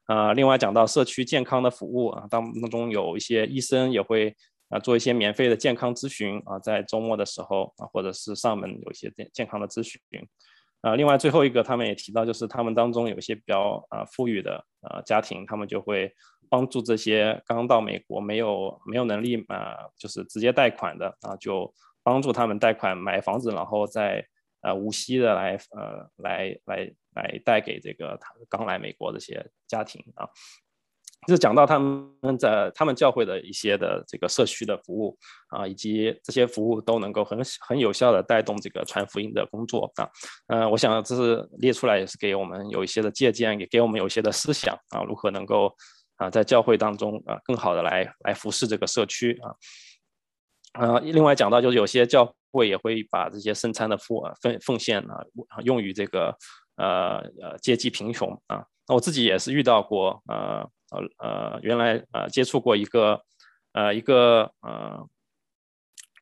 [0.05, 0.33] 啊。
[0.33, 4.35] 另外讲到社区健康的服务啊，当中有一些医生也会
[4.69, 9.99] 啊做一些免费的健康咨询啊，在周末的时候啊，或者是上门有一些健健康的咨询。
[10.81, 16.13] 啊，另外最后一个，他们也提到，就是他们当中有一些比较啊富裕的呃家庭，他们就会
[16.47, 21.73] 帮助这些刚到美国没有没有能力啊，就是直接贷款的啊，就
[22.05, 24.23] 帮助他们贷款买房子，然后再
[24.61, 30.29] 呃无息的来呃来来来贷给这个他刚来美国这些家庭啊。
[31.27, 40.07] 就是讲到他们在他们教会的一些的这个社区的服务啊，以及这些服务都能够很很有效的带动这个传福音的工作啊。
[40.49, 45.75] 嗯，我想这是列出来也是给我们有一些的借鉴，也给我们有一些的思想啊，如何能够
[46.17, 49.49] 啊在教会当中啊更好的来来服侍这个社区啊。
[50.79, 55.25] 呃，另外讲到就是有些教会也会把这些生产的奉奉奉献啊
[55.63, 56.35] 用于这个
[56.77, 58.63] 呃呃阶级贫穷啊。
[58.87, 63.21] 那我自己也是遇到过呃呃呃原来呃接触过一个
[63.73, 65.07] 呃一个呃。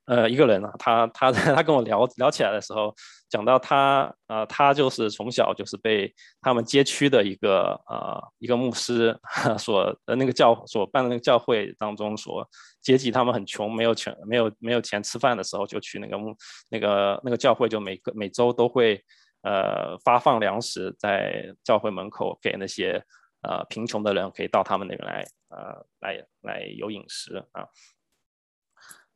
[0.06, 2.94] 呃，一个人啊，他他他跟我聊聊起来的时候，
[3.30, 9.18] 讲到他呃，他就是从小就是被他们街区的一个呃一个牧师
[9.58, 12.46] 所呃那个教所办的那个教会当中所
[12.82, 16.36] 接济，他们很穷，没有钱没有没有钱吃饭的时候，就去那个牧
[16.70, 19.02] 那个那个教会，就每个每周都会
[19.44, 23.02] 呃发放粮食在教会门口给那些
[23.42, 27.66] 呃贫穷的人，可以到他们那边来呃来来有饮食啊。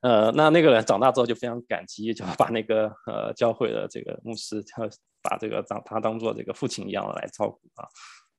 [0.01, 4.87] 呃，那那个人长大之后就非常感激，就把那个呃教会的这个牧师，他
[5.21, 7.87] 把这个当他当做这个父亲一样的来照顾啊。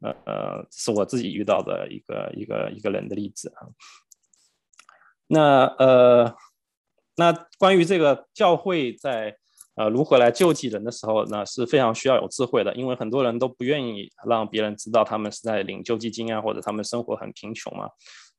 [0.00, 3.66] 呃呃，是我自己遇到的一个一个一个人的例子啊。
[5.26, 6.36] 那呃，
[7.16, 9.36] 那关于这个教会在
[9.74, 17.90] 呃如何来救济人的时候，呢是非常需要有智慧的，因为很多人都不愿意让别人知道他们是在领救济金啊，或者他们生活很贫穷嘛。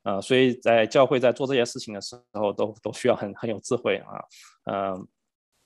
[0.03, 4.19] 呃，所以在教会在做这些事情的时候，都都需要很很有智慧啊，
[4.71, 5.07] 嗯，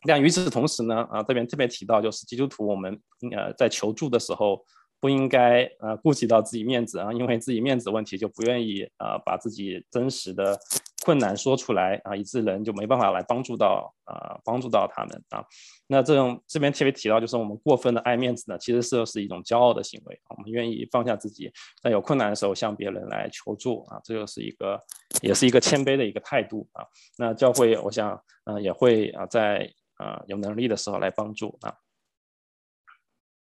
[0.08, 3.00] 但与此同时呢，啊这边特别提到，就是基督徒我们
[3.36, 4.63] 呃在求助的时候。
[5.04, 10.58] 不应该呃顾及到自己面子啊，因为自己面子问题就不愿意啊把自己真实的
[11.04, 15.44] 困难说出来啊，以致人就没办法来帮助到啊帮助到他们啊。
[15.88, 20.18] 那这种这边特别提到，就是我们过分的爱面子呢，其实是是一种骄傲的行为。
[20.30, 24.82] 我们愿意放下自己，在有困难的时候向别人来求助啊，这个是一个
[25.22, 26.86] 也是一个谦卑的一个态度啊。
[27.18, 31.76] 那教会我想嗯也会啊在啊有能力的时候来帮助啊。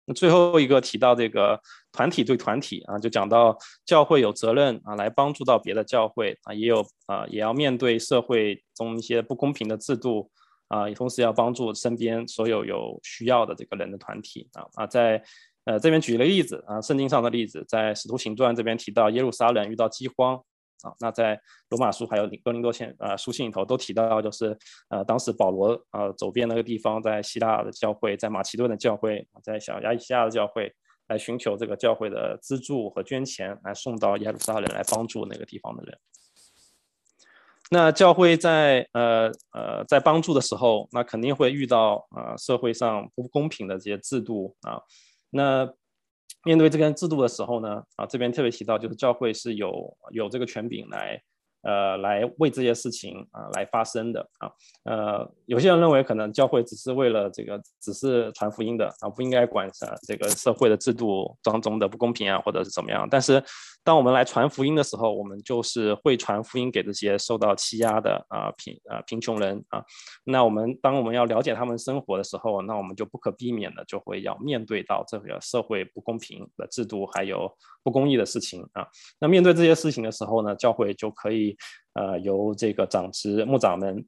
[0.07, 1.61] 那最后一个提到这个
[1.93, 10.31] 团体对团体啊，就讲到教会有责任啊，来帮助到别的教会啊，也有啊，也要面对社会中一些不公平的制度
[10.69, 15.23] 啊，也同时要帮助身边所有有需要的这个人的团体啊啊，在
[15.65, 20.43] 呃这边举个例子啊，圣经上的例子，在使徒行传这边提到耶路撒冷遇到饥荒。
[20.85, 24.57] 啊，那在罗马书还有哥林多信啊书信里头都提到，就是
[24.91, 30.71] 呃当时保罗呃走遍那个地方，在希腊的教会，在马其顿的教会，在小亚细亚的教会，
[31.09, 35.99] 来寻求这个教会的资助和捐钱，来送到耶路撒冷来帮助那个地方的人。
[37.71, 44.83] 那教会在呃呃在帮助的时候，那肯定会遇到啊社会上不公平的这些制度啊，
[45.31, 45.75] 那。
[46.45, 51.23] 面对这个制度的时候呢，啊，这边特别提到，就是教会是有有这个权柄来。
[51.65, 54.51] 呃，来为这些事情啊来发声的啊，
[54.85, 63.09] 呃，有些人认为可能教会只是为了这个，只是传福音的啊，不应该管啊这个社会的制度当中的不公平啊，或者是怎么样。
[63.11, 63.43] 但是，
[63.83, 69.83] 当我们来传福音的时候，我们就是会传福音给这些受到欺压的啊贫啊贫穷人啊。
[70.25, 77.51] 那我们当我们要了解他们生活的时候，那我们就不可避免的就会要面对到这个社会不公平的制度还有
[77.83, 78.87] 不公义的事情啊。
[79.19, 81.54] 那面对这些事情的时候呢，教会就可以。
[81.95, 84.05] 呃，由这个长职牧长们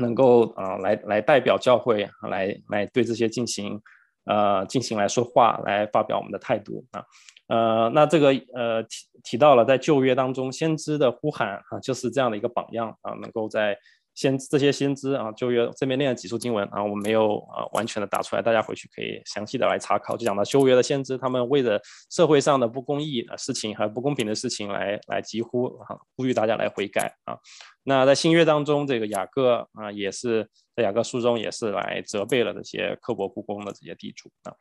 [0.00, 3.80] 能够啊来来代表教会来来对这些进行
[4.24, 7.04] 呃进行来说话，来发表我们的态度啊。
[7.48, 8.88] 呃，那这个呃提
[9.22, 13.78] 提到了在旧约当中先知的呼喊啊，就是这样的一个榜样啊，能够在。
[14.14, 20.16] 先这些先知啊，旧约这边念了几处经文啊，我们没有啊完全的打出来，大家回去可以详细的来查考。
[20.16, 27.36] 就讲到旧约的先知，他们为了社会上的不公义的事情和不公平的事情来来疾呼啊，呼吁大家来悔改啊。
[27.82, 34.54] 那在新约当中，这个雅各啊，也是在雅各书中也是来责备了这些刻薄不公的这些地主啊。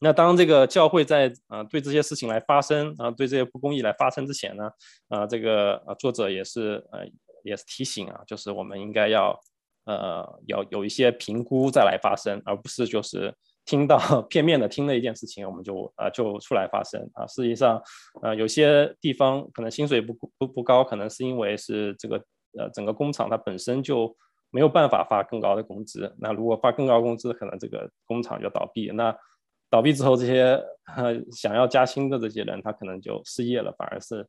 [0.00, 4.70] 那当这个教会在啊对这些事情来发生啊，对这些不公义来发生之前呢，
[5.08, 7.06] 啊这个啊作者也是呃。
[7.46, 9.38] 也是提醒啊，就是我们应该要，
[9.84, 13.32] 呃，要有一些评估再来发生，而不是就是
[13.64, 13.96] 听到
[14.28, 17.26] 片面的听了一件事情，我们就呃就出来发生啊。
[17.26, 17.80] 实际上，
[18.22, 22.16] 呃，有些地方可能薪水不不不高，可能是因为是这个
[22.58, 24.14] 呃整个工厂它本身就
[24.50, 26.14] 没有办法发更高的工资。
[26.18, 28.90] 那如果发更高工资，可能这个工厂就倒闭。
[28.90, 29.16] 那
[29.70, 30.60] 倒闭之后，这些
[30.96, 34.26] 呃 想要加薪的这些人，他可能就失业了，反而是。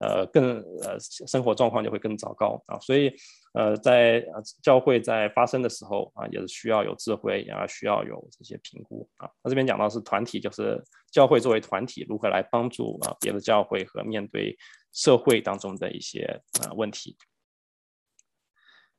[0.00, 3.12] 呃，更呃，生活状况就会更糟糕啊，所以
[3.52, 4.24] 呃，在
[4.62, 9.28] 教会在发生的时候啊，也是需要有智慧，也需要有这些评估啊。
[9.42, 10.80] 那这边讲到是团体，就是
[11.10, 14.56] 教会作为团体如何来帮助啊别的教会和面对
[14.92, 17.16] 社会当中的一些啊问题。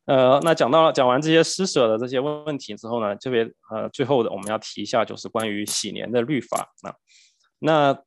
[0.04, 6.94] 呃，那讲到了讲完这些施舍的这些问题之后呢，这边呃最后的我们要提一下就是关于喜年的律法啊，
[7.60, 8.04] 那。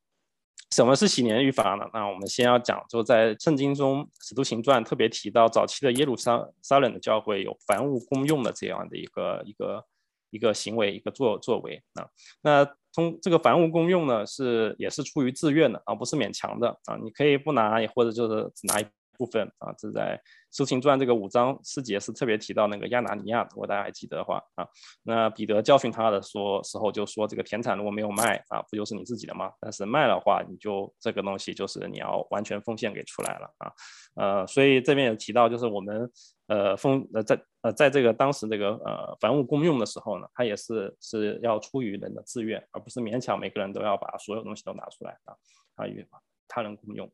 [0.73, 1.85] 什么是喜年律法呢？
[1.93, 9.85] 那我们先要讲，就在圣经中，《使徒行传》特别提到，早期的耶路撒撒冷的教会有凡物公用的这样的一个一个
[10.31, 12.07] 一个行为，一个作作为啊。
[12.41, 16.97] 那通这个凡物公用呢，是也是出于自愿的啊，不是勉强的啊。
[17.03, 18.85] 你可以不拿，也或者就是只拿一
[19.17, 19.73] 部分啊。
[19.77, 20.17] 这在
[20.55, 24.67] 《使徒行传》这个五章四节是特别提到那个亚拿尼亚，如果大家还记得的话啊，
[25.03, 29.51] 那彼得教训他的说时候就说，这个田产如果没有卖啊，不就是你自己的吗？
[29.59, 33.71] 但是卖的话，你就这个东西就是你要完全奉献给出来了啊，
[34.15, 36.11] 呃，所以这边也提到，就是我们
[36.47, 45.35] 呃奉呃在呃在这个当时这个呃凡物公用的时候呢，它也是是要出于人的自愿，而不是勉强每个人都要把所有东西都拿出来啊
[45.75, 46.05] 啊与
[46.47, 47.11] 他人共用。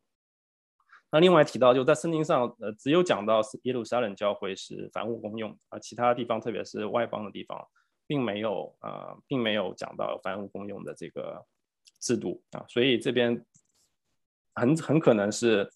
[1.11, 7.67] 那另外提到，就在圣经上，呃，只有讲到耶路撒冷教会是凡物公用啊，其他地方，特别是外邦的地方，
[8.05, 11.45] 并没有啊，并没有讲到凡物公用的这个
[11.99, 13.45] 制度啊，所以这边
[14.55, 15.69] 很很可能是。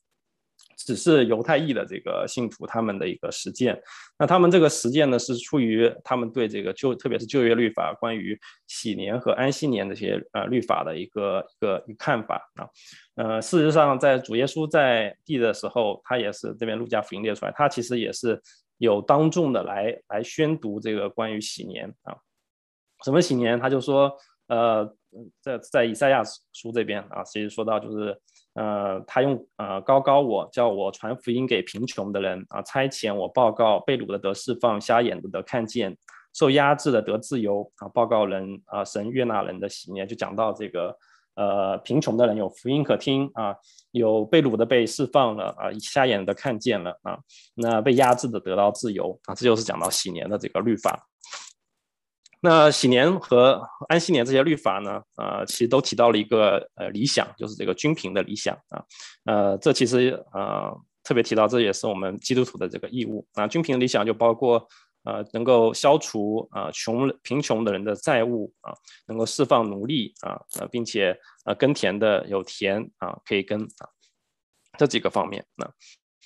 [0.77, 3.81] 只是犹太裔的这个信徒他们的一个实践，
[4.17, 12.67] 那他们这个实践呢，是出于他们对这个就，特别是旧约律法关于喜年和安息年这些呃律法的一个一个一看法啊。
[13.15, 18.41] 呃，事实上，在主耶稣在地的时候，他也是这边路加福音列出来，他其实也是
[18.77, 22.15] 有当众的来来宣读这个关于喜年啊。
[23.03, 23.59] 什么喜年？
[23.59, 24.11] 他就说，
[24.47, 24.85] 呃，
[25.41, 28.19] 在在以赛亚书这边啊，其实说到就是。
[28.55, 35.97] 呃，他用呃高高我叫我传福音给贫穷的人啊，差遣我报告被掳的得释放，瞎眼的得看见，
[36.33, 40.95] 受压制的得自由啊，报告人啊神悦纳人的喜念，就讲到这个
[41.35, 43.55] 呃贫穷的人有福音可听啊，
[43.89, 47.17] 有被掳的被释放了啊，瞎眼的看见了啊，
[47.55, 51.07] 那被压制的得到自由啊，这就是讲到喜年的这个律法。
[52.45, 58.83] 那喜年和安息年这些律法呢，呃，其实都提到了一个呃理想，就是这个均平的理想啊，
[59.23, 63.47] 呃，这其实呃特别提到，这也是我们基督徒的这个义务啊。
[63.47, 64.67] 均平的理想就包括
[65.05, 68.75] 呃能够消除啊穷贫穷的人的债务啊，
[69.07, 73.87] 能够释放奴隶啊，呃，并且呃耕田的有田啊可以耕啊，
[74.77, 75.45] 这几个方面。
[75.55, 75.71] 那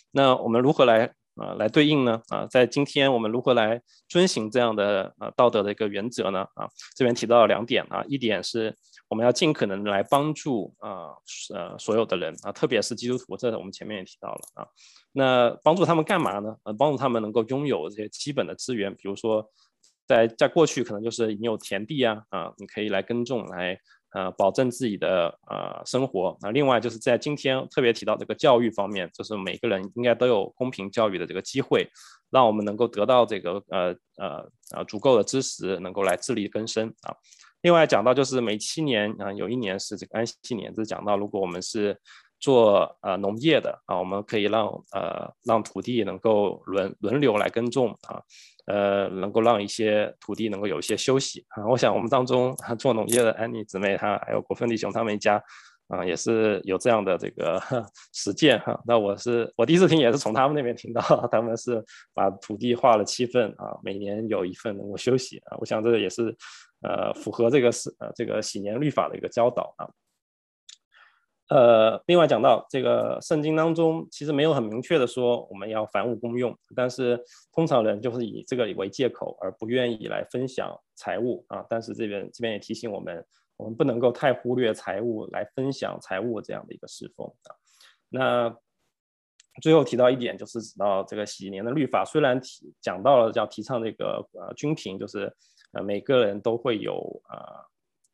[0.09, 1.13] 那我们如何来？
[1.37, 2.21] 啊，来对应呢？
[2.29, 6.41] 啊，在今天我们如何来遵循这样的呃道德的一个原则呢？
[6.55, 8.75] 啊，这边提到了两点啊，一点是
[9.07, 11.11] 我们要尽可能来帮助啊
[11.53, 14.67] 呃所有的人啊，特别是基督徒，这我们前面也提到了啊。
[15.11, 16.55] 那帮助他们干嘛呢？
[16.63, 19.49] 呃，帮助他们能够拥有这些基本的资源，比如说
[20.05, 23.79] 在在过去可能就是你有田地啊啊，你可以来耕种来。
[24.17, 26.35] 呃，保证自己的呃生活。
[26.41, 31.87] 那另外就是在今天特别提到这个教育方面，就是每个人应该都有公平教育的这个机会，
[32.31, 37.13] 让我们能够得到这个呃呃呃足够的知识，能够来自力更生啊。
[37.61, 41.95] 另外讲到就是每七年啊有一年是这个安息年，就是讲到如果我们是
[42.39, 48.21] 做呃农业的啊，我们可以让呃让土地能够轮轮流来耕种啊。
[48.67, 51.65] 呃，能够让一些土地能够有一些休息啊。
[51.65, 55.41] 我想我们当中做农业的安妮姊妹，她还有国分弟兄他们一家
[55.87, 57.57] 啊，也是有这样的这个
[58.13, 58.77] 实践哈。
[58.85, 61.81] 那我是我第一次听，也是从他们那边听到，他们是
[62.13, 65.55] 把土地划了七份啊，每年有一份能够休息啊。
[65.61, 66.35] 我想这个也是
[66.81, 69.87] 呃符合这个是呃这个喜年律法的一个教导啊。
[71.49, 77.17] 呃，另外讲到这个圣经当中，其实没有很明确的说我们要凡物公用，但是
[77.53, 81.65] 通常人就是以这个为借口而不愿意来分享财物啊。
[81.69, 83.25] 但是这边这边也提醒我们，
[83.55, 87.55] 我们不能够太忽略财物来分享财物这样的一个侍奉啊。
[88.09, 88.57] 那
[89.61, 95.33] 最后提到一点，就是指到这个喜年的律法，虽然提讲到了要提倡这个呃均平，就是
[95.71, 97.65] 呃每个人都会有呃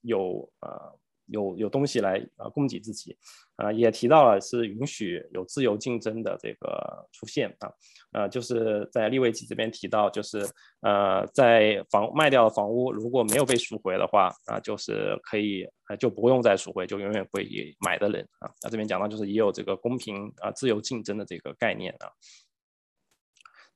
[0.01, 0.99] 有呃。
[1.33, 3.17] 有有东西来呃供给自己，
[3.55, 7.73] 啊，也提到了是允许有自由竞争的这个出现啊，
[8.13, 10.47] 呃，就是在利未记这边提到，就是
[10.81, 15.67] 呃，在房卖掉的房屋如果没有被赎回的话，啊，就是可以
[15.99, 17.47] 就不用再赎回，就永远会
[17.79, 22.07] 买的人啊，那这边讲到就是也有这个公平啊自由竞争的这个概念啊。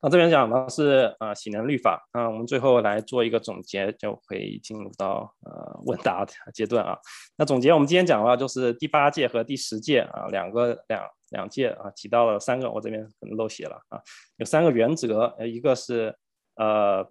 [0.00, 6.24] 那这边讲的是呃喜能律法，那我们最后来做一个总结，就可以进入到呃问答
[6.54, 6.96] 阶段啊。
[7.36, 14.00] 那总结我们今天讲的话，就是第八届和第十届啊两个两两届啊提到了三个，我这边可能漏写了啊，
[14.36, 16.16] 有三个原则，呃一个是
[16.54, 17.04] 呃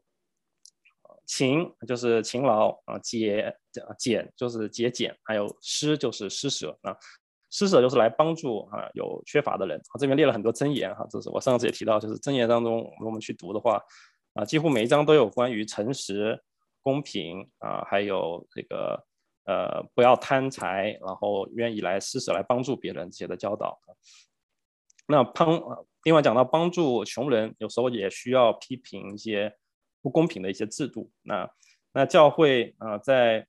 [1.26, 3.54] 勤就是勤劳啊，节
[4.00, 6.96] 俭就是节俭，还有施就是施舍啊。
[7.50, 9.78] 施舍就是来帮助啊有缺乏的人。
[9.78, 13.82] 啊这边列了很多箴言哈，这是我上次也提到，就是箴言当中，我们去读的话，
[14.34, 16.42] 啊，几乎每一章都有关于诚实、
[16.82, 19.04] 公平啊，还有这个
[19.46, 23.80] 呃不要贪财，然后愿意来施舍来帮助别人这些的教导。
[25.08, 25.62] 那帮
[26.04, 29.56] 另外讲到帮助穷人，有时候也需要批评一些
[30.02, 31.10] 不公平的一些制度。
[31.22, 31.50] 那
[31.94, 33.48] 那教会啊在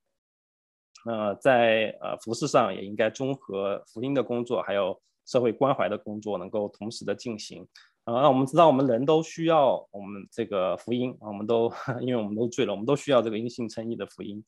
[1.07, 7.67] 呃在呃服饰上也应该综合福音的工作，还有社会关怀的工作，能够同时的进行。
[8.05, 11.71] 啊，那我们知道，我们人都需要我们这个福音，我们都
[12.01, 14.43] 因为我们都醉了，我们都需要这个阴性称义的福音。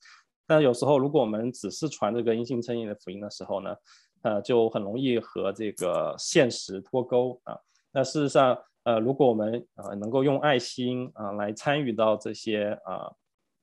[0.47, 3.77] 但有时候，如果我们只是传这个阴性称义的福音的时候呢，
[4.23, 7.57] 呃，就很容易和这个现实脱钩啊。
[7.93, 13.13] 那事实上，呃，如果我们呃能够用爱心啊来参与到这些啊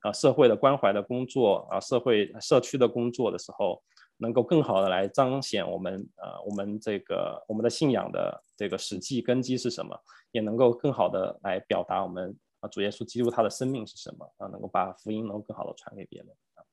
[0.00, 3.82] 啊社会的关怀的工作啊，社会社区的工作的时候。
[4.20, 9.96] 能够更好的来彰显我们呃我们这个我们的信仰的这个实际根基是什么，
[10.32, 16.66] 也能够更好的来表达我们啊主耶稣基督他的生命是什么啊，能够把福音能够更好的传给别人啊。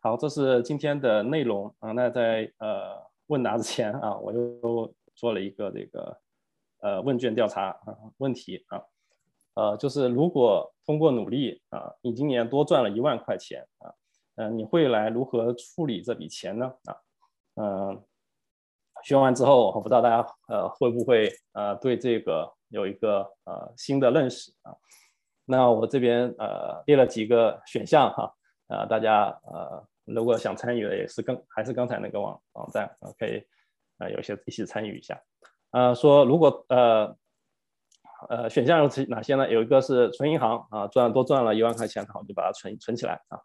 [0.00, 1.92] 好，这是今天的内容啊。
[1.92, 6.20] 那在呃问答之前啊，我又做了一个这个
[6.80, 8.82] 呃问卷调查啊问题啊，
[9.60, 13.92] 呃就是如果通过努力啊，你今年多赚了一万块钱啊。
[14.36, 16.72] 嗯，你会来如何处理这笔钱呢？
[16.86, 16.96] 啊，
[17.56, 18.02] 嗯，
[19.04, 24.72] 学完之后，我不知道大家呃会不会呃对这个有一个呃新的认识啊？
[25.44, 28.32] 那我这边呃列了几个选项哈，
[28.68, 33.44] 呃大家呃如果想参与的也是刚还是刚才那个网网站啊可以
[33.98, 35.20] 呃有些一起参与一下，
[35.72, 37.14] 呃说如果呃
[38.28, 39.50] 呃选项有哪些呢？
[39.50, 43.38] 有一个是存银行啊，赚多赚了一万块钱，好就把它存存起来啊。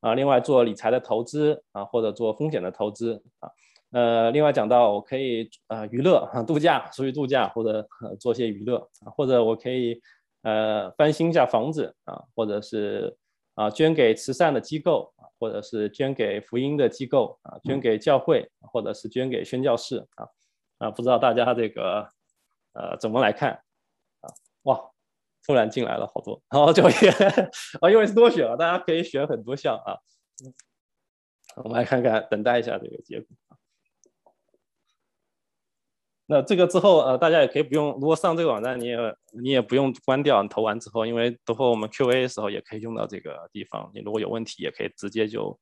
[0.00, 3.48] 啊，另外做理财的投资啊，或者做风险的投资啊，
[3.92, 7.88] 呃，另外讲到我可以呃娱乐啊度假，出去度假或者
[8.20, 9.98] 做些娱乐啊，或者我可以
[10.42, 13.16] 呃翻新一下房子啊，或者是
[13.54, 20.28] 啊捐给慈善的机构，或者是捐给福音的机构啊，捐给教会或者是捐给宣教士啊
[20.80, 22.06] 啊，不知道大家这个
[22.74, 23.58] 呃怎么来看？
[24.64, 24.90] 哇！
[25.46, 27.10] 突然进来了好多，然后就业
[27.82, 29.94] 啊，因为是多选了，大家可以选很多项啊。
[31.56, 33.28] 我们来看看，等待一下这个结果。
[36.24, 38.96] 那这个之后，呃，大家也可以不用，如果上这个网站，你也
[39.32, 43.90] 你也不用关掉，你投完之后，因为等会我们 Q&A 的时候也可以用到这个地方。
[43.92, 45.54] 你如果有问题，也可以直接就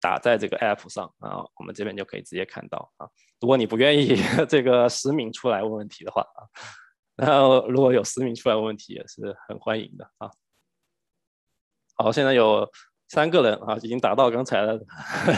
[0.00, 3.06] 打在这个 App 上啊，我们这边就可以直接看到啊。
[3.38, 4.16] 如果你不愿意
[4.48, 6.48] 这个实名出来问问题的话啊。
[7.26, 10.30] 然后如果有实名出来问问题，也是很欢迎的啊。
[11.94, 12.70] 好，现在有
[13.08, 14.78] 三个人啊，已经达到刚才的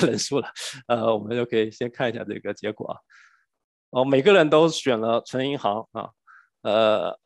[0.05, 0.51] 人数了。
[0.89, 2.99] 呃，我们就可以先看一下这个结果啊。
[3.91, 6.11] 哦，每个人都选了存银行啊，
[6.63, 7.19] 呃，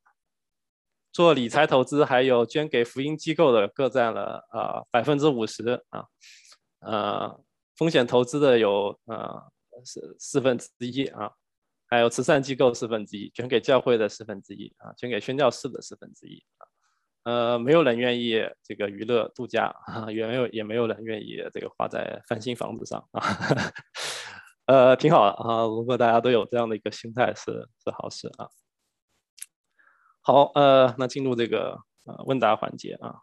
[1.12, 6.04] 做理财投资，还有捐给福音机构的各占了啊百分之五十啊。
[6.80, 7.40] 呃，
[7.76, 9.50] 风险投资的有呃
[9.82, 11.32] 四四分之一啊。
[11.92, 16.64] 还有慈善机构四分之一，捐给教会的四分之一啊，捐给宣教士的四分之一啊，
[17.24, 23.20] 呃，没有人愿意这个娱乐度假啊，也没有也没有人愿意这个花在翻新房子上啊，
[24.64, 28.48] 呃，挺好啊，如果大家都有这样的一个心态是是好事啊。
[30.22, 33.20] 好，呃，那进入这个呃问答环节啊，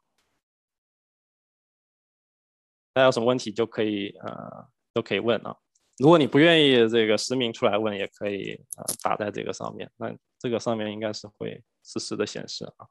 [2.93, 5.57] 大家有什么问题就可以呃都可以问啊。
[6.00, 12.88] 如果你不愿意这个实名出来问，也可以呃打在这个上面，那这个上面应该是会实时的显示啊。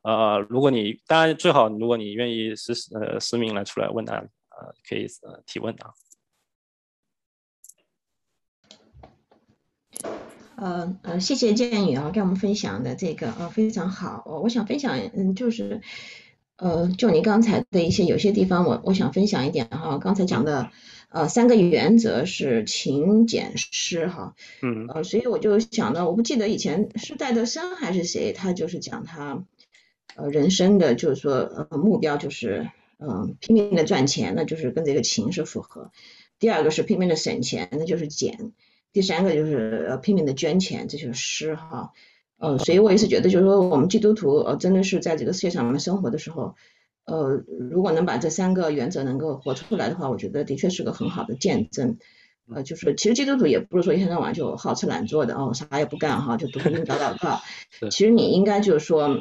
[0.00, 5.92] 呃，如果你当然最好，如果你愿意实呃实名来出来问答，呃可以呃提问啊。
[10.56, 14.24] 呃呃，谢谢建宇啊，给我们分享的这个呃非常好。
[14.24, 15.82] 我想分享嗯就是
[16.56, 20.70] 呃就你刚才的一些有些地方，我我想分享一点哈，刚才讲的。
[21.10, 29.42] 呃，三个原则是勤俭施哈，嗯，呃，所以我就想到，我不记得以前是戴德生还是谁，他就是讲他，
[30.16, 35.90] 呃，人生的就是说，呃，目标就是，嗯，拼命的赚钱，那就是跟这个勤是符合；
[36.38, 38.52] 第二个是拼命的省钱，那就是俭；
[38.92, 41.92] 第三个就是呃拼命的捐钱，这就是施哈，
[42.36, 46.54] 呃，所以我也是觉得，就是说我们基督徒呃真的是在这个世界上面生活的时候。
[47.08, 51.96] 呃，如果能把这三个原则能够活出来的话，我觉得的确是个很好的见证。
[52.54, 57.40] 呃，就是其实基督徒也不是说一天到晚就好吃懒做的哦，啥也不干哈，就读经祷祷告。
[57.90, 59.18] 其实你应该就是说，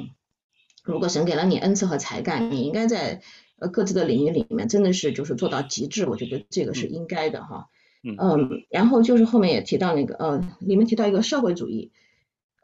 [0.84, 3.22] 如果神给了你恩赐和才干，你应该在
[3.60, 7.68] 呃各自的领域里面真的是就是做到极致，我觉得这个是应该的哈。
[8.04, 11.92] 嗯，然后就是后面也提到那个呃，里面提到一个社会主义。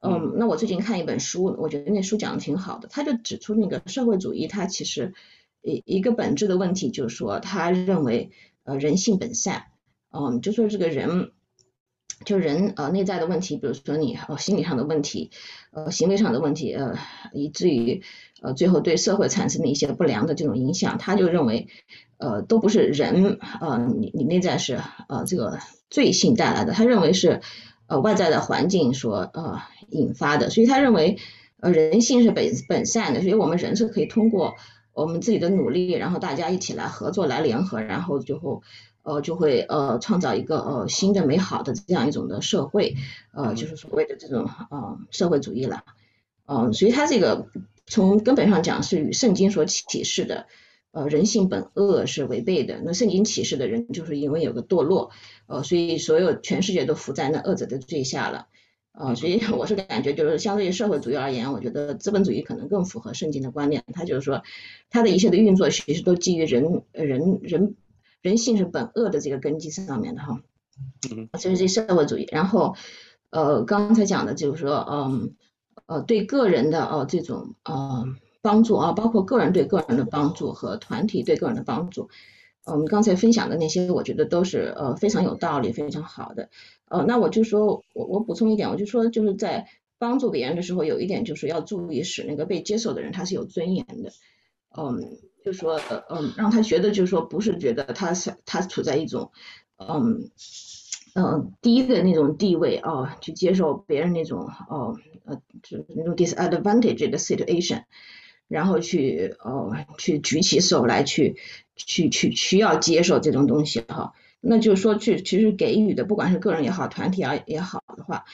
[0.04, 5.14] 嗯，那我最近看一本书，我觉得那书讲的挺好的，他就指出那个社会主义，它其实
[5.62, 8.32] 一一个本质的问题，就是说他认为
[8.64, 9.66] 呃人性本善，
[10.12, 11.32] 嗯，就说这个人。
[12.26, 15.32] 就人呃内在的问题，比如说你呃心理上的问题，
[15.72, 16.98] 呃行为上的问题，呃
[17.34, 18.02] 以至于
[18.42, 21.68] 呃最后对社会产生的一些不良的这种影响，他就认为
[22.18, 24.80] 呃都不是人呃你你内在是
[25.10, 27.42] 呃这个罪性带来的，他认为是
[27.94, 31.18] 呃外在的环境所呃引发的，所以他认为
[31.60, 34.56] 呃人性是本本善的，所以我们人是可以通过
[34.94, 38.64] 我们自己的努力，然后大家一起来合作来联合，然后最后。
[39.06, 42.96] 呃，就会呃创造一个呃新的美好的这样一种的社会，
[43.34, 45.84] 呃，就是所谓的这种呃社会主义了，
[46.46, 47.48] 嗯，所以他这个
[47.86, 50.48] 从根本上讲是与圣经所启示的，
[50.94, 52.80] 呃，人性本恶是违背的。
[52.86, 55.12] 那圣经启示的人就是因为有个堕落，
[55.48, 58.48] 呃，所以所有全世界都伏在那恶者的罪下了，
[58.94, 64.44] 啊，所以我是感觉就是相对于社会主义而言，我觉得资本主义可能更符合圣经的观念，它就是说
[64.90, 67.76] 它的一切的运作其实都基于人人人。
[68.24, 70.42] 人性是本恶的这个根基上面的哈，
[71.12, 72.74] 嗯，所以这社会主义，然后
[73.32, 75.36] 呃刚才讲的就是说，嗯
[75.88, 78.06] 呃对个人的哦这种呃
[78.44, 82.10] 帮助啊，包括个人对个人的帮助和团体对个人的帮助，
[82.66, 86.50] 我们刚才分享的那些，我觉得都是呃非常有道理、非常好的。
[86.90, 89.66] 呃，那我就说我我补充一点，我就说就是在
[89.98, 94.12] 帮助别人的时候，有一点就是要注意使那个被接受的人他是有尊严的，
[94.78, 95.18] 嗯。
[95.44, 95.78] 就说，
[96.08, 99.30] 嗯，让他觉得，就是说，不是觉得他是他处在一种，
[99.76, 100.32] 嗯
[101.16, 107.84] 嗯低的那种地位啊，去接受别人那种，哦，呃，就是那种 disadvantage 的 situation，
[108.54, 111.36] 然后去，哦，去举起手来，去，
[111.76, 114.14] 去，去需要接受这种东西哈。
[114.40, 118.26] 那就是说，去其实给予的，不管是个人也好，团体啊也好的话，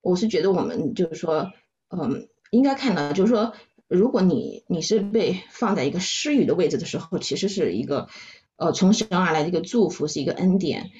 [0.00, 1.52] 我是觉得我们就是说，
[1.90, 3.52] 嗯，应该看到，就是说。
[3.88, 8.08] 如果你你是被放在一个施予的位置的时候，其实是一个
[8.56, 10.90] 呃从神而来的一个祝福，是一个恩典，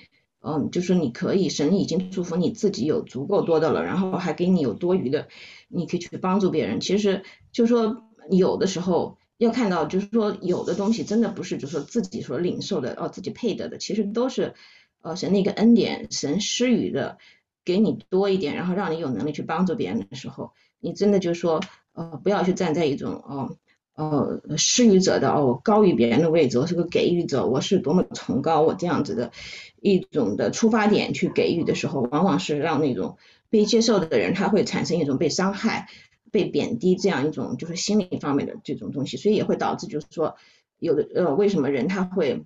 [0.40, 5.26] 嗯，就是你可以神已经祝福你自己有足够多的了，然后还给你有多余的，
[5.66, 6.78] 你可以去帮助别人。
[6.78, 14.54] 其实就是说有的时候要看到，就是说有的东西真的不是就是说自己所领受的哦，自己配得的，其实都是
[15.02, 17.18] 呃神的一个恩典，神施予的，
[17.64, 21.60] 给你多一点，然后让你有能力去帮助别人的时候，你真的就是说。
[21.98, 23.56] 呃，不要去站在一种哦，
[23.94, 29.32] 呃，施予者的哦，高于别人的位置，我是个给予者，我是多么崇高，我这样子的
[29.80, 33.16] 一种的出发点去给予的时候，往往是让那种
[33.48, 35.88] 被接受的人他会产生一种被伤害、
[36.36, 40.36] 被贬低这样一种就是心理方面的这种东西，所以也会导致就是说，
[40.78, 42.44] 有的呃，为什么人他会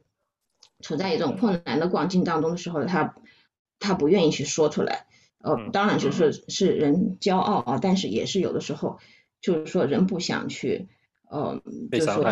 [0.80, 3.16] 处在一种困难的光境当中的时候，他
[3.80, 5.07] 他不愿意去说出来，
[5.38, 8.99] 呃，当然就是是人骄傲啊，但是也是有的时候。
[9.43, 10.86] 就是说，人不想去，
[11.30, 12.22] 呃，就是说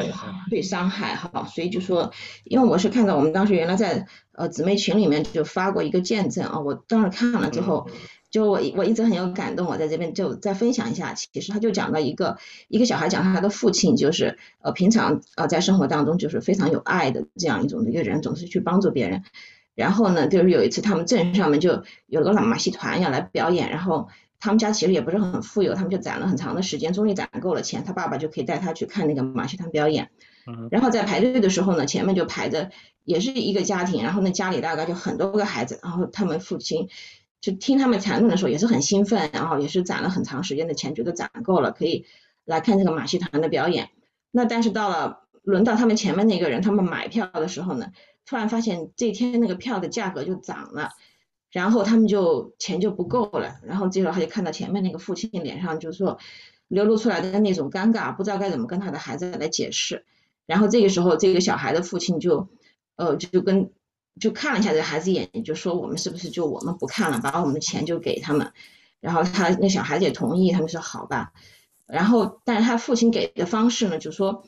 [0.51, 2.13] 被伤害哈，所以就说，
[2.45, 7.89] 因为我是看到我们当时原来在呃姊妹群里面就发过一个见证啊，我当时看了之后，
[8.31, 11.15] 就我我一直很有感动，我在这边就再分享一下。
[11.15, 19.23] 其实他就讲到一个一个小孩讲他的父亲就是呃平常呃在生活当中就是非常有爱的这样一种的一个人，总是去帮助别人。
[19.75, 24.09] 然后呢，就是有一次他们镇上面就有个马戏团要来表演，然后。
[24.41, 30.11] 他们家其实也不是很富有，他们就攒了很长的时间，终于攒够了钱，他爸爸就可以带他去看那个马戏团表演。
[30.71, 32.71] 然后在排队的时候呢，前面就排着
[33.03, 36.89] 也是一个家庭，然后那家里大概就很多个孩子，然后他们父亲
[37.41, 42.05] 就听他们谈论的时候也是很兴奋，然后也是攒了很长时间的钱，觉得攒够了可以
[42.45, 43.91] 来看这个马戏团的表演。
[44.31, 47.93] 那但是到了轮到他们前面那个人，他们买票的时候呢，
[48.27, 50.91] 突然发现这天那个票的价格就涨了。
[51.51, 56.19] 然后他们就钱就不够了，然后这时候他就看到前面那个父亲脸上就是说
[56.69, 60.05] 流露出来的那种尴尬，不知道该怎么跟他的孩子来解释。
[60.45, 62.49] 然后这个时候这个小孩的父亲就
[62.97, 63.71] 呃就跟
[64.19, 68.53] 就看了一下这孩子眼睛，就说我们是不是就我们不看了，把我们的钱就给他们。
[69.01, 71.33] 然后他那小孩子也同意，他们说好吧。
[71.87, 74.45] 然后但是他父亲给的方式呢，就说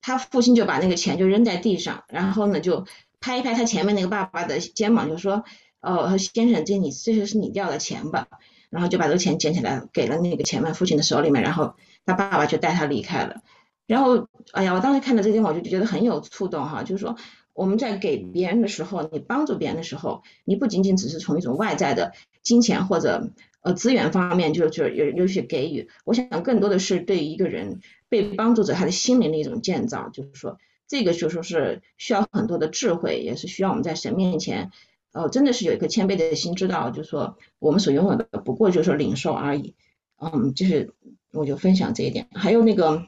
[0.00, 2.86] 他父亲就把那个钱就扔在地上，然后呢就
[3.20, 5.44] 拍一拍他前面那个爸爸的肩膀，就说。
[5.82, 8.26] 哦，先生，这你这些是你掉的钱吧？
[8.70, 13.42] 然后就把这个钱捡起来给了那个前面父亲的手里面，然后他爸爸就带他离开了。
[13.86, 17.14] 然后，哎呀，我当时看到这地方，我就觉得很有触动哈，就是说
[17.56, 23.30] 我们在给别人的时候，你帮助别人的时候，你不仅仅只是从一种外在的金钱或者
[23.62, 34.70] 呃资源方面，就就有有些给予，我想更多的是对一个人被帮助者他的心灵的一种建造，就是说这个就说是需要很多的智慧，也是需要我们在神面前。
[35.12, 39.74] 哦，真的是有一颗谦卑的心，知道就是说我们所拥有的不过就是说领受而已。
[40.18, 40.92] 嗯，就是
[41.32, 42.28] 我就分享这一点。
[42.32, 43.06] 还有那个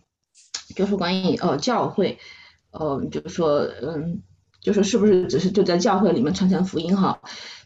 [0.75, 2.19] 就是关于哦教会，
[2.71, 4.23] 呃，就是说，嗯，
[4.61, 7.21] 就是是不是只是就在教会里面传承福音哈？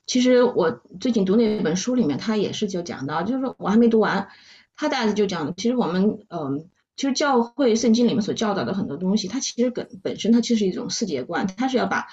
[0.06, 4.28] 其实我最近读那本书里面，他也是就讲到，就是说我还没读完，
[4.76, 6.66] 他大致就讲，其实我们，嗯，
[6.96, 12.08] 其实教会圣经里面所教导的很多东西，它其实本本身它就是一种世界观，它是要把，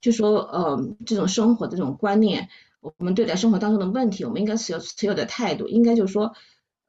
[0.00, 2.48] 就说，呃，这种生活的这种观念，
[2.80, 6.32] 我们对待生活当中的问题，我们应该持有持有的态度，应该就是说，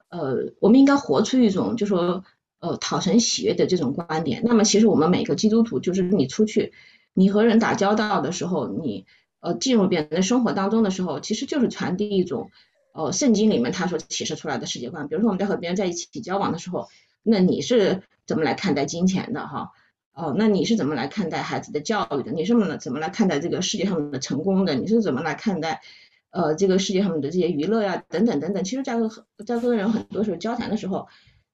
[0.10, 2.24] 呃，我们应该活出一种，就说，
[2.60, 4.41] 呃，讨神喜悦的这种观点。
[4.46, 6.74] 那么其实我们每个基督徒，就是你出去，
[7.16, 9.07] 你和人打交道的时候，你。
[9.41, 12.49] 呃，进入别人的生活当中的时候，其实就是传递一种，
[12.93, 15.07] 呃，圣经里面他所启示出来的世界观。
[15.07, 16.89] 比如说我们在和别人在一起交往的时候，
[17.22, 19.70] 那你是怎么来看待金钱的哈？
[20.13, 22.32] 哦，那你是怎么来看待孩子的教育的？
[22.32, 24.74] 你是怎么怎么来看待这个世界上的成功的？
[24.74, 25.84] 你是怎么来看待
[26.32, 28.63] 呃这个世界上的这些娱乐呀等等等等？
[28.63, 31.07] 其实，在和在跟人很多时候交谈的时候，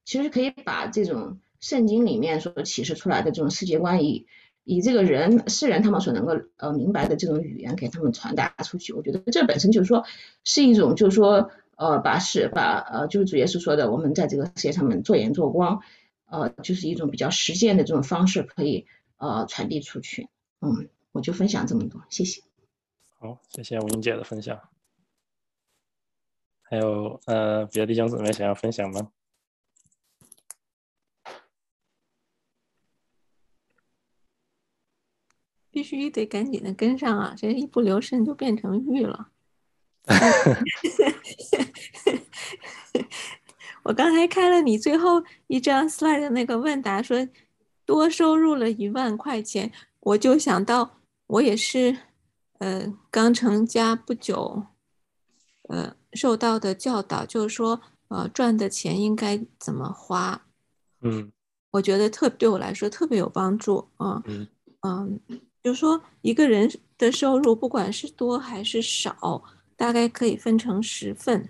[0.06, 4.02] 其实可以把这种圣经里面所启示出来的这种世界观。
[4.06, 4.28] 以
[4.64, 10.06] 以这个人世人他们所能够呃明白的这种语言给他们传达出去，我觉得这本身就是说
[10.44, 15.82] 是一种就是说呃把是把呃就是主耶稣说的我们在这个世界上面做盐做光
[16.26, 18.86] 呃就是一种比较实践的这种方式可以
[19.18, 20.30] 呃传递出去，
[20.62, 22.42] 嗯，我就分享这么多，谢谢。
[23.18, 24.60] 好，谢谢吴英姐的分享。
[26.62, 29.12] 还有呃别的弟兄姊妹想要分享吗？
[35.98, 37.34] 须得赶紧的跟上啊！
[37.38, 39.30] 这一不留神就变成玉了。
[43.84, 47.28] 我刚才看了你最后一张 slide 的那个问答，说
[47.86, 51.98] 多收入了一万块钱，我就想到我也是，
[52.60, 54.68] 呃，刚成家不久，
[55.70, 60.46] 呃，受到的教导就是说，呃，赚的钱应该怎么花。
[61.02, 61.32] 嗯，
[61.72, 64.22] 我觉得特对我来说特别有帮助啊。
[64.26, 64.48] 嗯
[64.82, 65.20] 嗯。
[65.64, 69.44] 就说一个人的收入，不管是多还是少，
[69.76, 71.50] 大概可以分成十份。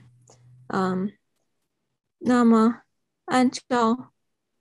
[0.67, 1.13] 嗯，
[2.19, 2.83] 那么
[3.25, 4.11] 按照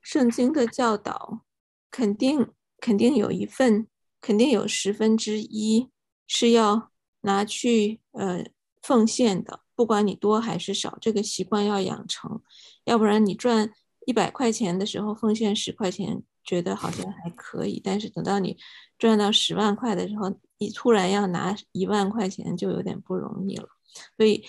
[0.01, 1.41] 圣经的教导，
[1.89, 2.47] 肯定
[2.77, 3.87] 肯定有一份，
[4.19, 5.89] 肯定有十分之一
[6.27, 6.91] 是要
[7.21, 8.45] 拿去呃
[8.81, 12.41] 奉献的，不管你多还是少，这个习惯要养成，
[12.85, 13.71] 要不然你赚
[14.05, 18.57] 一百块钱的时候奉献十块钱，觉得好像还可以，但是等到你。
[18.99, 23.67] 赚到十万块的时候，你突然要拿一万块钱，就有点不容易了。
[24.15, 24.45] 所以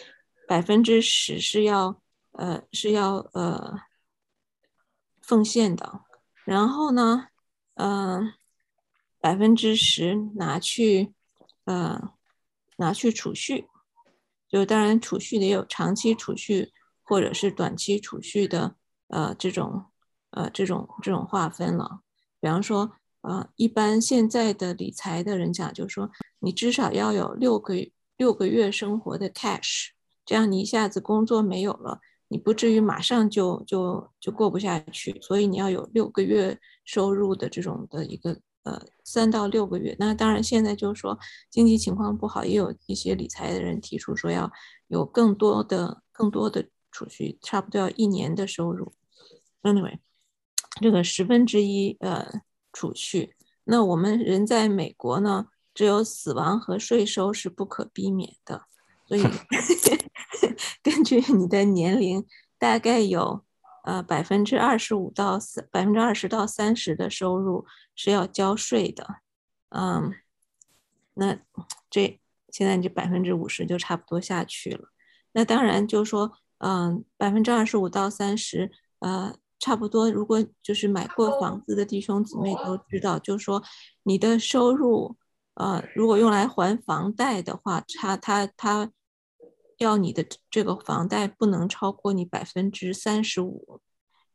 [0.47, 3.81] 百分之十是要呃是要呃
[5.23, 6.03] 奉献的。
[6.45, 7.29] 然后呢，
[7.77, 8.35] 嗯，
[9.21, 11.15] 百分之十拿去
[11.65, 12.13] 呃
[12.77, 13.69] 拿去储蓄，
[14.51, 18.77] 就当然储蓄得有长期储蓄或者是短期储蓄的
[19.09, 19.87] 呃这种
[20.33, 22.01] 呃这种这种划分了。
[22.41, 22.93] 比方说。
[23.23, 26.11] 啊，一般现在的理财的人讲，就是说
[26.41, 27.73] 你至少要有六个
[28.17, 29.91] 六个月生活的 cash，
[30.27, 35.21] 这样你一下子工作没有了，你不至于马上就就就过不下去。
[35.23, 39.95] 所以你要有六个月收入的这种的一个呃三到六个月。
[40.01, 41.17] 那当然现在就是说
[41.49, 44.51] 经济情况不好，也有一些理财的人提出说要
[44.89, 48.93] 有更多的更多的储蓄，差不多要一年的收入。
[49.63, 50.01] Anyway，
[50.81, 52.43] 这个十分之一呃。
[52.75, 58.63] 储蓄，那我们人在美国呢，只有死亡和税收是不可避免的，
[59.07, 59.23] 所以
[60.83, 63.45] 根据你的年龄，大概有
[63.85, 69.17] 呃百分之二十五到三百分之二十到三十的收入是要交税的，
[69.69, 70.15] 嗯，
[71.13, 71.39] 那
[71.91, 72.19] 这
[72.49, 74.89] 现在你这百分之五十就差不多下去了，
[75.33, 79.37] 那当然就说，嗯，百分之二十五到三十，呃。
[79.63, 83.63] 差不多，如果就是买过房子的弟兄姊妹都知道，就是说
[84.03, 85.17] 你的收入，
[85.55, 88.91] 呃，如果用来还房贷的话，他他他
[89.79, 93.81] 要你的这个房贷不能超过你百分之三十五，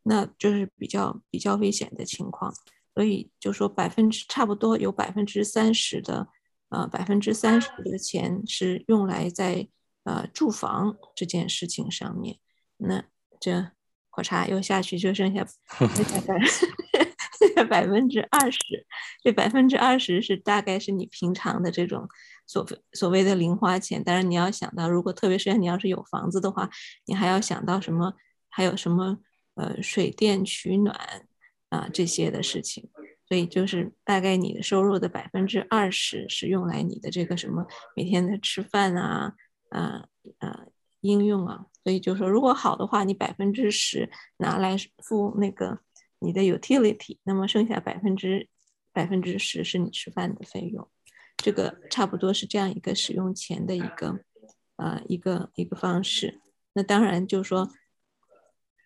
[0.03, 2.53] 那就是比较比较危险的情况。
[2.95, 6.29] 所以就说百分之差不多有百分之三十的，
[6.69, 9.67] 呃，百分之三十的钱是用来在
[10.05, 12.39] 呃住房这件事情上面，
[12.77, 13.03] 那
[13.41, 13.71] 这。
[14.17, 15.45] 我查又下去，就剩下
[17.69, 18.59] 百分之二十。
[19.23, 22.07] 这百分之二十是大概是你平常的这种
[22.47, 24.03] 所所谓的零花钱。
[24.03, 26.69] 当然你要想到，如果特别是你要是有房子的话，
[27.05, 28.13] 你还要想到什么？
[28.49, 29.19] 还有什么
[29.53, 31.27] 呃水电取暖
[31.69, 32.89] 啊这些的事情。
[33.27, 39.33] 所以就是大概你的收入的百分之二十是用来你的这个什么每天的吃饭啊
[39.69, 40.05] 啊
[40.39, 40.65] 啊
[41.01, 41.65] 应用啊。
[41.87, 45.79] 所以就说，如果好的话，你百分之十拿来付那个
[46.19, 48.49] 你的 utility，那么剩下百分之
[48.91, 50.85] 百分之十是你吃饭的费用，
[51.37, 54.19] 这个差不多是这样一个使用钱的一个
[54.75, 56.41] 呃一个一个方式。
[56.73, 57.69] 那当然就是说，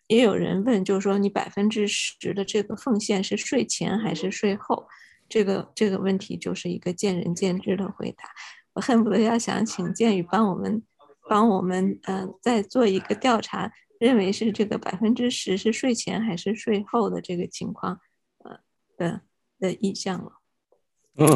[0.06, 4.88] 也有人问，就是说你百分之十的这个奉献是税前还是税后？
[5.28, 8.26] 这个这个问题就是一个见仁见智的回答。
[8.74, 10.84] 我恨不得要想请建宇帮我们
[11.32, 13.72] 帮我们嗯再做一个调查，
[14.02, 18.02] 认为是这个百分之十是税前还是税后的这个情况
[18.44, 18.60] 呃
[18.98, 19.22] 的
[19.58, 20.34] 的意向了。
[21.16, 21.34] 嗯，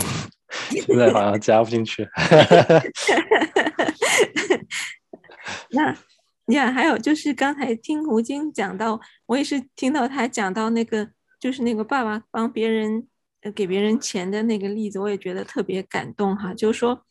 [0.70, 2.06] 现在好像加不进去。
[5.72, 5.98] 那。
[6.48, 13.08] 你看，还有就是刚才听吴京讲到，我也是听到他讲到那个，就是那个爸爸帮别人
[13.42, 16.54] 呃给别人钱的那个例子，我也觉得特别感动哈。
[16.54, 17.04] 就是说，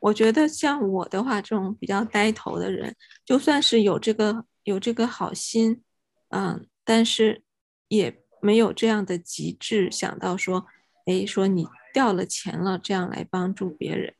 [0.00, 2.94] 我觉得像我的话，这种比较呆头的人，
[3.24, 5.82] 就算是有这个有这个好心，
[6.28, 7.42] 嗯，但是
[7.88, 10.66] 也没有这样的极致，想到说，
[11.06, 14.14] 哎，说你掉了钱了，这样来帮助别人，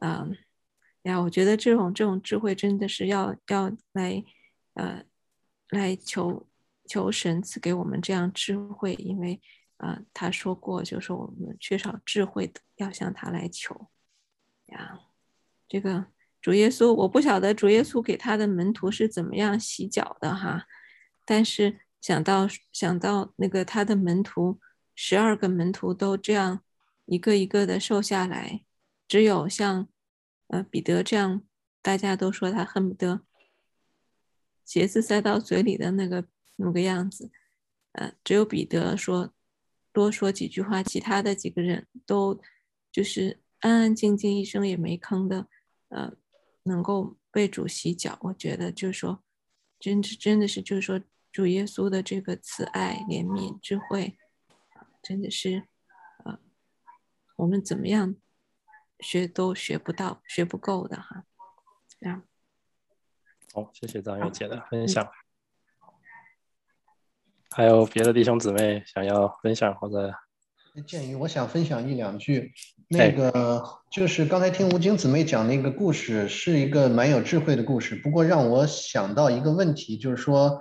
[0.00, 0.36] 嗯。
[1.04, 4.22] 呀，我觉得这种这种智慧真的是要要来，
[4.74, 5.02] 呃，
[5.70, 6.46] 来求
[6.86, 9.40] 求神赐给我们这样智慧，因为
[9.78, 13.88] 啊，他说过，就是我们缺少智慧的，要向他来求。
[14.72, 15.00] 呀，
[15.68, 16.06] 这个
[16.40, 20.66] 主耶稣，我不晓得主耶稣给他的门徒是怎么样洗脚的哈，
[21.24, 24.58] 但是想到想到那个他的门徒，
[24.94, 26.62] 十二个门徒都这样
[27.06, 28.64] 一个一个的瘦下来，
[29.06, 29.88] 只有像。
[30.52, 31.42] 呃，彼得这样，
[31.80, 33.20] 大家都说他恨不得
[34.64, 37.30] 鞋子塞到嘴里的那个那个样子。
[37.92, 39.32] 呃，只有彼得说
[39.92, 42.42] 多说几句话，其他的几个人都
[42.90, 45.48] 就是安安静静，一声也没吭的。
[45.88, 46.12] 呃，
[46.62, 49.24] 能够被主洗脚，我觉得就是说，
[49.78, 51.00] 真真的是就是说，
[51.32, 54.16] 主耶稣的这个慈爱、怜悯、智慧，
[55.02, 55.66] 真的是，
[56.24, 56.38] 呃，
[57.36, 58.14] 我们怎么样？
[59.00, 61.24] 学都学不到，学不够的哈。
[61.98, 62.22] 这样。
[63.52, 65.10] 好，谢谢张友姐的分享。
[67.50, 70.14] 还有别的弟兄姊妹想要分享或者？
[70.86, 72.52] 建议我想分享一两句。
[72.88, 77.94] 那个就是刚才听吴京姊妹讲那个故事，是一个蛮有智慧的故事。
[77.94, 80.60] 不过让我想到一个问题，就是说，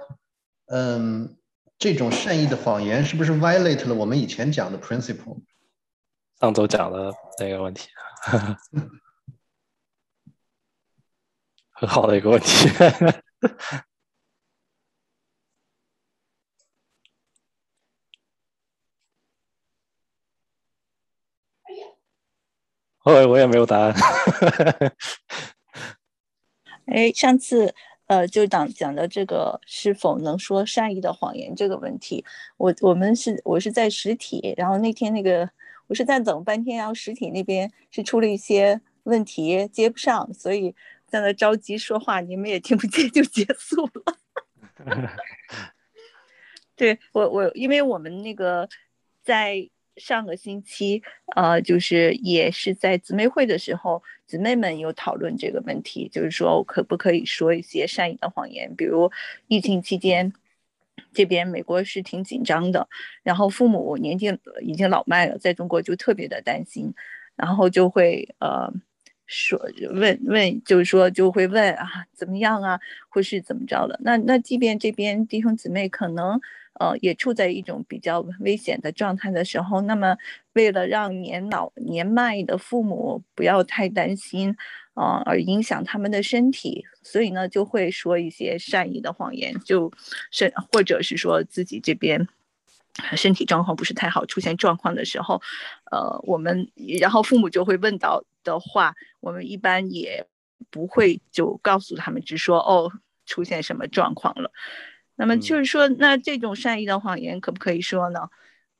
[0.67, 1.35] 嗯，
[1.79, 5.41] 这种善意的谎言是不是 violate 了我们以前讲的 principle？
[6.39, 7.87] 上周讲的那个问题。
[11.71, 12.69] 很好的一个问题。
[23.09, 23.93] 我我也没有答案。
[26.85, 27.73] 哎，上次
[28.07, 32.23] 呃，就讲讲的这个是否能说善意的谎言这个问题，
[32.57, 35.49] 我我们是我是在实体，然后那天那个。
[35.89, 40.75] 我是在等半天，然后实体那边是出了一些问题，接不上，所以
[41.07, 44.15] 在那着急说话，你们也听不见，就结束了。
[46.77, 48.69] 对我，我因为我们那个
[49.23, 49.67] 在
[49.99, 51.03] 上个星期，
[51.35, 59.11] 呃，就是也是在姊妹会的时候，姊妹们有讨论这个问题，就是说我可不可以说一些善意的谎言，比如
[59.47, 60.33] 疫情期间。
[61.13, 62.87] 这边美国是挺紧张的，
[63.23, 66.93] 然后父母年纪已经老迈了，在中国就特别的担心，
[67.35, 68.71] 然后就会呃
[69.25, 69.59] 说
[69.93, 73.97] 问问，就是说就会问啊怎么样啊，或是怎么着的。
[74.03, 76.39] 那那即便这边弟兄姊妹可能
[76.79, 80.17] 呃也处在一种比较危险的状态的时候，那么
[80.53, 84.55] 为了让年老年迈的父母不要太担心。
[84.95, 89.89] 啊，而影响他们的身体，所以呢，就会说一些善意的谎言，就
[90.29, 92.27] 是或者是说自己这边
[93.15, 95.41] 身体状况不是太好，出现状况的时候，
[95.89, 96.69] 呃，我们
[96.99, 100.27] 然后父母就会问到的话，我们一般也
[100.69, 102.91] 不会就告诉他们，直说哦，
[103.25, 104.51] 出现什么状况了。
[105.19, 108.29] 那么就是说，那这种善意的谎言可不可以说呢？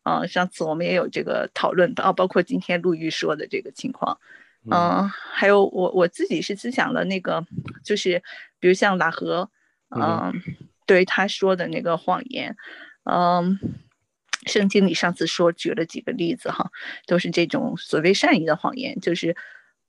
[0.04, 4.18] 嗯，上次我们也有这个讨论的啊，包括今天陆玉说的这个情况。
[4.72, 7.46] 嗯，还有我我自己是思想的那个，
[7.84, 8.24] 就是
[8.58, 9.52] 比如像拉合，
[9.90, 10.34] 嗯，
[10.86, 12.56] 对他说的那个谎言，
[13.04, 13.60] 嗯，
[14.46, 16.72] 圣经里上次说举了几个例子哈，
[17.06, 19.36] 都是这种所谓善意的谎言，就是，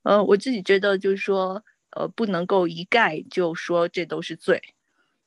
[0.03, 4.61] 呃，我自己觉得就是说，呃，不能够一概就说这都是罪，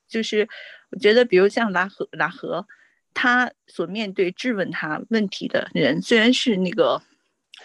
[0.06, 0.48] 就是
[0.94, 2.66] 我觉得比如像拉合拉合，
[3.12, 7.02] 他所面对质问他问题的人，虽然是那个。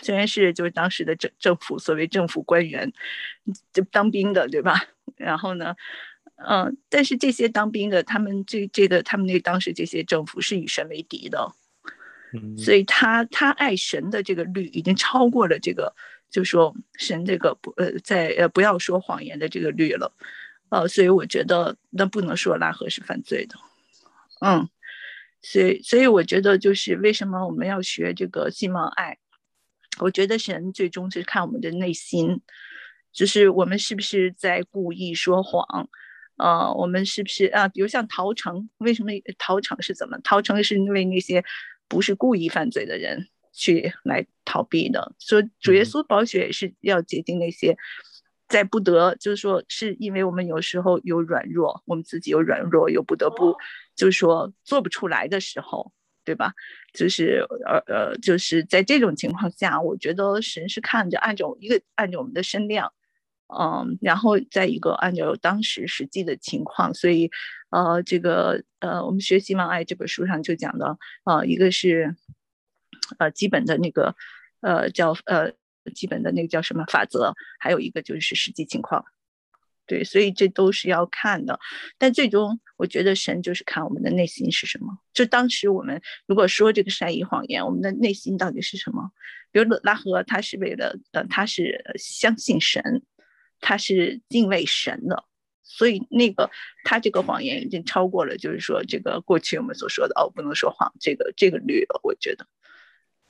[0.01, 2.93] 虽然是就是当时的政政府所谓政府官员，
[3.73, 4.86] 就当兵的对吧？
[5.17, 5.75] 然后呢，
[6.47, 11.51] 嗯，但是这些当兵的他们这这个他们那当时这些政府是以神为敌的，
[12.57, 15.93] 所以他他爱神的这个律已经超过了这个，
[16.30, 20.13] 就说神这个不呃在呃不要说谎言的这个律了，
[20.70, 23.55] 呃，所以我觉得那不能说拉合是犯罪的，
[24.41, 24.70] 嗯，
[25.41, 29.17] 所以所以我觉得就是为什么我们要学这个信望爱，
[29.99, 32.41] 我觉得神最终是看我们的内心，
[33.11, 35.89] 就是我们是不是在故意说谎。
[36.38, 37.67] 呃，我们是不是啊？
[37.67, 40.17] 比如像陶城，为什么陶城是怎么？
[40.24, 41.43] 陶城是因为那些
[41.89, 45.13] 不是故意犯罪的人去来逃避的。
[45.20, 47.76] 所以主耶稣保血是要洁净那些
[48.50, 53.56] 在不得，就是说是因为我们有时候有软弱，我们自己有软弱，又不得不
[53.95, 55.93] 就是说做不出来的时候，
[56.26, 56.54] 对吧？
[56.93, 62.91] 就是呃呃，就是在这种情况下，我觉得神是看着按照一个按照我们的身量。
[63.52, 67.32] 嗯，然后再一个按照当时实际的情况，所以，
[67.72, 72.16] 呃，这个呃，我们学习《望爱》这本书上就讲的，呃，一个是，
[73.18, 74.16] 呃，基本的那个，
[74.62, 75.52] 呃，叫呃，
[75.89, 79.05] 基本的那个叫什么法则，还有一个就是实际情况，
[79.85, 81.59] 对，所以这都是要看的。
[81.97, 84.97] 但最终，我觉得神就是看我们的内心是什么。
[85.13, 89.11] 就当时我们如果说这个善意谎言，我们的内心到底是什么？
[89.51, 93.03] 比如拉合，他是为了，呃，他是相信神。
[93.61, 95.25] 他是敬畏神的，
[95.63, 96.49] 所以那个
[96.85, 101.99] 他这个谎言已经超过了，就是说这个过去我们所说的哦，不能说谎这个这个律了。
[102.01, 102.47] 我觉得，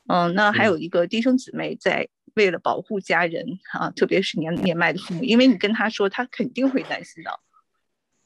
[0.08, 2.10] 嗯，那还有一个弟兄姊妹在
[2.40, 7.30] 为了保护家人啊，特别是年年迈的父母，因为你跟他说，他肯定会担心的，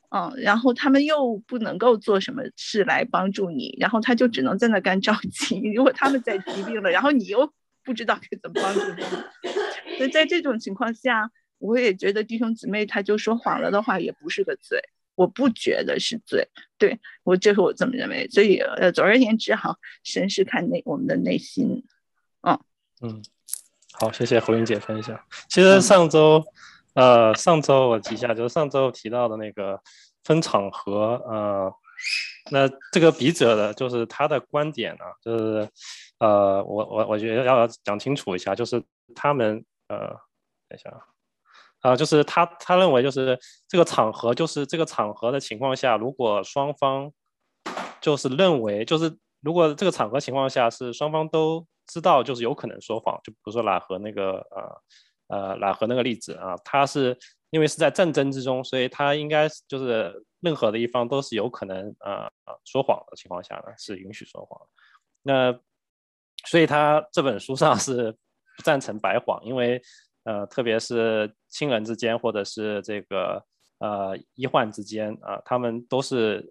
[0.09, 5.59] 嗯，然后他们又不能够做什么事来帮助你，然后他就只能在那干着急。
[5.75, 7.51] 如果他们在疾病了，然后你又
[7.83, 9.07] 不知道该怎么帮助他，
[9.97, 11.31] 所以在这种情况下。
[11.59, 14.77] 我也觉得弟兄姊妹他就说谎了的话也不是个罪，
[15.15, 16.45] 我不觉得是罪，
[16.77, 18.27] 对我这是我这么认为。
[18.27, 21.85] 所以呃，总而言之哈，神是看内我们的内心，
[22.41, 22.59] 嗯
[22.99, 23.23] 嗯，
[23.93, 25.19] 好，谢谢胡云姐分享。
[25.47, 26.43] 其实上周
[26.95, 29.79] 呃上周我记下就是上周提到的那个
[30.23, 31.73] 分场合呃，
[32.51, 35.69] 那这个笔者的就是他的观点呢，就是
[36.19, 38.83] 呃我我我觉得要讲清楚一下，就是
[39.15, 39.99] 他们呃
[40.67, 40.91] 等一下。
[41.81, 43.37] 啊，就是他他认为就是
[43.67, 47.11] 这个场合，就是这个场合的情况下，如果双方
[47.99, 57.17] 就是认为就是如果这个场合情况下是双方都知道，就是有可能说谎，就比如说拉和那个呃呃拉和那个例子啊，他是
[57.49, 62.27] 因为是在战争之中，所以他应该就是任何的一方都是有可能呃
[62.65, 64.59] 说谎的情况下呢，是允许说谎。
[65.21, 65.57] 那
[66.45, 68.11] 所以他这本书上是
[68.57, 69.81] 不赞成白谎，因为。
[70.25, 73.43] 呃，特别是亲人之间，或者是这个
[73.79, 76.49] 呃医患之间啊，他们都是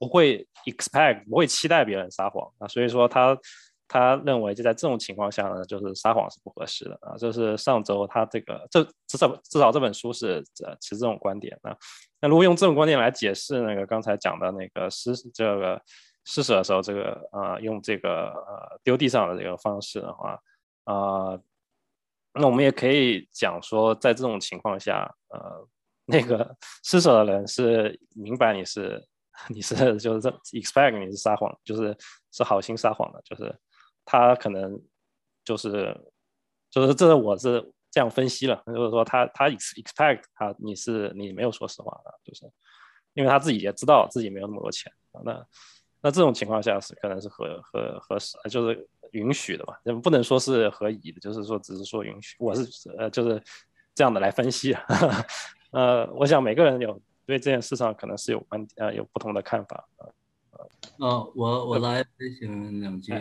[0.00, 3.38] 不会 expect 不会期待别人撒谎啊，所以说他
[3.86, 7.14] 他认为就在这种情况下呢，就是撒谎是不合适的啊。
[7.18, 10.42] 这是上周他这个这至少至少这本书是
[10.80, 11.76] 持这种观点啊。
[12.20, 15.80] 那如果用这种观点来解释那个刚才讲的那个施这个
[16.24, 20.38] 施舍的时候，这个呃用这个呃丢地上的这个方式的话
[20.84, 21.38] 啊。
[22.36, 25.68] 那我们也可以讲说，在这种情况下，呃，
[26.04, 29.00] 那个施舍的人是明白你是
[29.48, 31.96] 你是就是这 expect 你是撒谎，就是
[32.32, 33.56] 是好心撒谎的，就是
[34.04, 34.80] 他可能
[35.44, 35.96] 就是
[36.70, 42.50] 就是这我是这样分析了，就是说他他 expect 他你是你没有说实话的，就是
[43.14, 44.92] 因为他自己也知道自己没有那么多钱，
[45.24, 45.46] 那
[46.02, 48.88] 那这种情况下是可能是合合合适，就是。
[49.12, 52.34] 允许的吧，不能说是合宜的，就是说只是说允许。
[52.40, 53.40] 我是呃，就是
[53.94, 54.76] 这样的来分析。
[55.70, 59.88] 呃，我想每个人有对这件事上可能是有观呃有不同的看法。
[60.98, 63.12] 呃，我我来分享两句。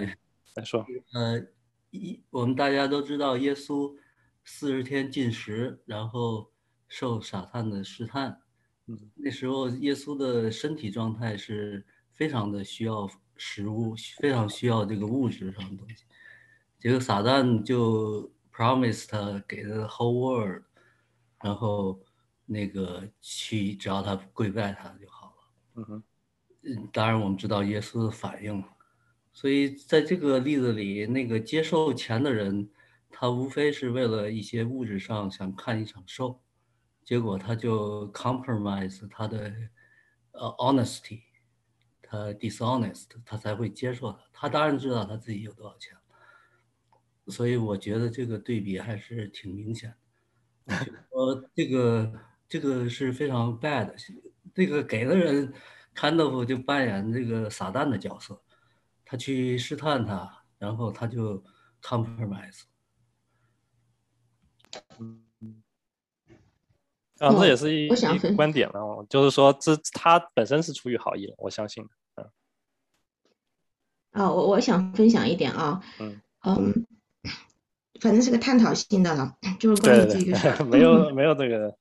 [0.56, 0.86] 来说。
[1.14, 1.46] 呃，
[1.92, 3.96] 一我们大家都知道，耶稣
[4.44, 6.52] 四十天禁食，然后
[6.88, 8.42] 受撒旦的试探。
[8.88, 13.10] 嗯，那时候耶稣的身体状态是非常的需要。
[13.36, 16.06] 食物非常需要这个物质上的东西，
[16.80, 20.64] 结果撒旦就 promise 他给他 whole world，
[21.42, 22.00] 然后
[22.46, 25.36] 那个去只要他跪拜他就好了。
[25.74, 26.04] 嗯哼，
[26.62, 28.64] 嗯，当然我们知道耶稣的反应，
[29.34, 32.70] 所以在这个例子里，那个接受钱的人，
[33.10, 36.38] 他无非是为了一些物质上想看一场 show，
[37.04, 39.54] 结果他就 compromise 他的
[40.32, 41.22] 呃 honesty。
[42.06, 44.20] 他，dishonest，他才会接受他。
[44.32, 45.98] 他当然知道他自己有多少钱，
[47.26, 49.96] 所以我觉得这个对比还是挺明显
[50.68, 50.76] 的。
[51.10, 52.14] 呃，这个
[52.48, 53.92] 这个是非常 bad。
[54.54, 55.52] 这个给的人
[55.96, 58.40] ，kind of 就扮演这个撒旦的角色，
[59.14, 61.44] 他他去试探他，然后他就
[61.84, 62.64] compromise。
[67.20, 71.88] 啊，这也是一我想一个观点了，就是说这他本身是出于好意的，我相信。
[72.16, 72.28] 嗯。
[74.14, 76.88] 啊，我我想分享一点啊，嗯嗯，
[78.02, 81.78] 反正是个探讨性的了，就是关于这个事儿，没有没有这个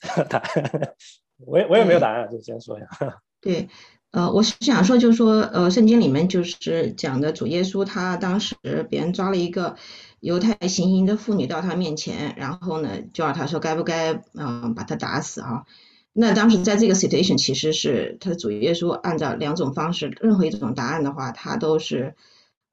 [0.28, 0.94] 答案，
[1.38, 3.22] 我也我也没有答案，就先说一下。
[3.40, 3.68] 对，
[4.14, 8.54] 呃，我是想说，就是说，呃，圣经里面就是讲的主耶稣，他当时
[8.88, 9.74] 别人抓了一个
[10.20, 15.64] 犹太行淫的妇女到他面前，然后呢，就要他说该不该，嗯、把他打死啊？
[16.12, 22.14] 那当时在这个 situation，其实是他主耶稣按照两种方式，任何一种答案的话，他都是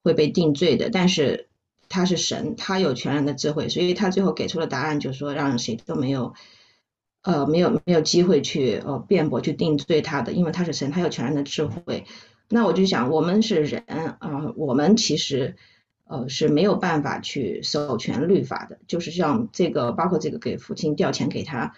[0.03, 0.91] 会被定罪的。
[0.91, 1.49] 但是
[1.89, 6.35] 他是神，他有全然的智慧，所以他最后给出的答案就是说，让谁都没有。
[7.23, 12.05] 呃，没有没有机会去呃辩驳去定罪他的，因为他是神，他有全然的智慧。
[12.49, 15.55] 那我就想，我们是人啊、呃我们其实
[16.05, 21.73] 呃是没有办法去守全律法的，就是像这个，包括这个给父亲调钱给他，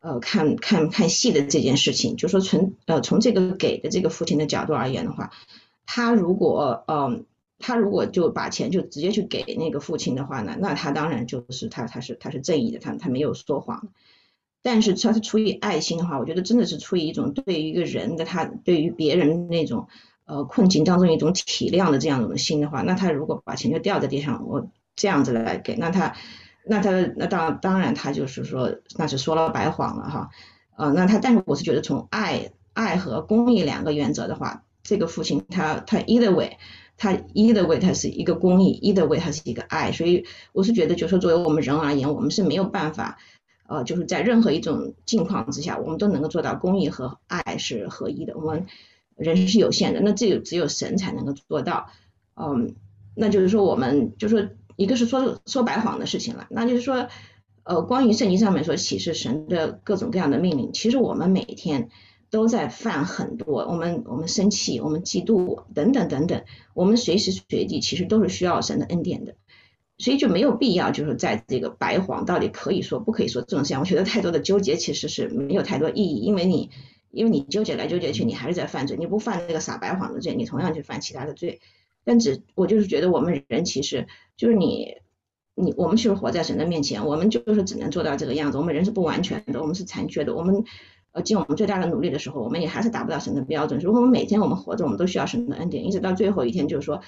[0.00, 5.30] 呃看看看戏的这件事情，就说从呃从这个给的这个父亲的角度而言的话，
[5.86, 7.24] 他如果、呃
[7.62, 13.88] 他如果就把钱就直接去给那个父亲的话呢，那他当然就是他他是他是正义的，他他没有说谎。
[14.62, 19.88] 但是他是出于爱心的话，我觉得真的是出于一种对于一个人的他对于别人那种
[20.26, 26.14] 呃困境当中一种体谅的这样一种心的话，那他如果把钱就掉在地上，我这样子来给，那他
[26.66, 30.30] 那他那当当然他就是说那是说了白谎了哈，
[30.76, 36.58] 呃那他但是我是觉得从爱爱和公益两个原则的话，这个父亲他他 either way。
[37.02, 43.16] 他 either way 他是一个公益，either way 他是一个爱，所以我是觉得，就是说作为我们人而言，我们是没有办法，
[43.70, 48.36] 呃，就是在任何一种境况之下，我们都能够做到公益和爱是合一的。
[48.36, 48.66] 我们
[49.14, 51.86] 人是有限的，那只有只有神才能够做到。
[52.34, 52.74] 嗯，
[53.14, 54.44] 那就是说我们就说
[54.74, 57.06] 一个是说说白谎的事情了，那就是说，
[57.62, 61.90] 呃，关于圣经上面所启示神的各种各样的命令，其实我们每天
[62.28, 66.42] 都在犯很多，我们我们生气，我们嫉妒等等等等，
[66.74, 69.36] 我们随时随地其实都是需要神的恩典的。
[70.00, 76.70] 所以就没有必要，就是在这个白谎到底可以说不可以说这种事情，我觉得太多的纠结其实是没有太多意义，因为你
[77.10, 81.60] 因为你纠结来纠结去，你还是在犯罪，你不犯那个撒白谎的罪，你同样去犯其他的罪。
[82.02, 84.96] 但只我就是觉得我们人其实就是你
[85.54, 90.64] 你我们就是活在神的面前，我们就是只能做到这个样子，我们人是不完全的，我们是残缺的，我们。
[91.12, 93.80] 呃，尽我们最大的努力的时候，我们也还是达不到神的标准。
[93.80, 97.00] 如果我们每天我们活着，我们都需要神的恩典，一直到最后一天，就是说，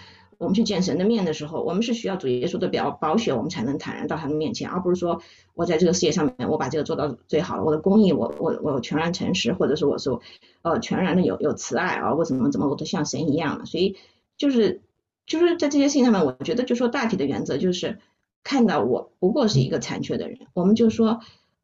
[0.43, 5.22] 我们去见神的面的时候，我们是需要主耶稣的表宝血，我们才能坦然到他的面前，而不是说
[5.55, 10.20] 我在这个世界上面，我把这个做到最好了，我的公益，我我我全然诚实，或者是我说，
[10.62, 13.64] 呃，全然的有有慈爱啊，我怎么怎么我都像神一样了。
[13.64, 13.97] 所以
[14.36, 14.82] 就是
[15.26, 17.99] 就是在这些事情上面，我觉得就说大体的原则就是
[18.43, 21.20] 看到我不过是一个残缺的人，我们就说。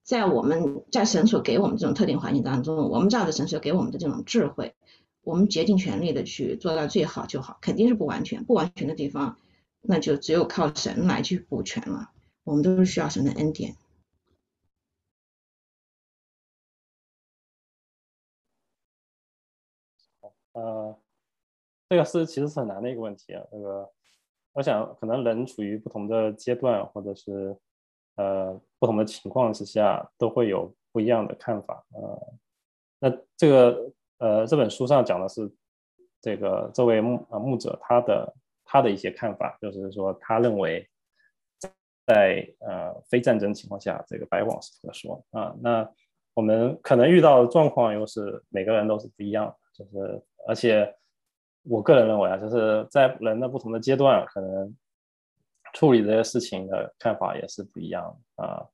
[0.09, 4.74] 在我们在神所给我们这种特定环境当中，我们照着神所给我们的这种智慧，
[5.29, 9.37] 我们竭尽全力的去做到最好就好，肯定是不完全，不完全的地方，
[9.83, 12.11] 那就只有靠神来去补全了。
[12.45, 13.76] 我们都是需要神的恩典。
[20.53, 20.99] 呃，
[21.91, 23.45] 这个是其实是很难的一个问题啊。
[23.53, 23.93] 这个，
[24.55, 27.55] 我想可能人处于不同的阶段，或者是
[28.14, 31.85] 呃不同的情况之下，都会有不一样的看法。
[31.91, 32.33] 呃，
[33.01, 35.51] 那这个呃这本书上讲的是
[36.21, 40.89] 这个这位牧呃牧者他的他的一些看法，就是说他认为
[42.07, 45.55] 在呃非战争情况下，这个白网是特说啊。
[45.61, 45.89] 那
[46.35, 50.95] 我们可能遇到的状况又是每个人都是不一样的，就是而且
[51.64, 54.77] 我个人认为啊，就是在人的不同的阶段，可能
[55.74, 58.66] 处理这些事情的看法也是不一样啊。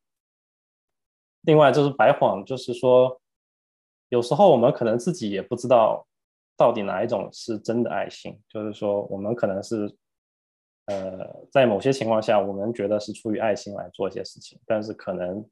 [1.42, 3.20] 另外就是白谎，就是说
[4.14, 6.06] 有时候我们可能自己也不知道
[6.56, 9.92] 到底哪一种是真的爱心，就是说我们可能是
[10.86, 15.44] 呃在某些情况下，我们觉得是出于爱心来做一些事情，但是可能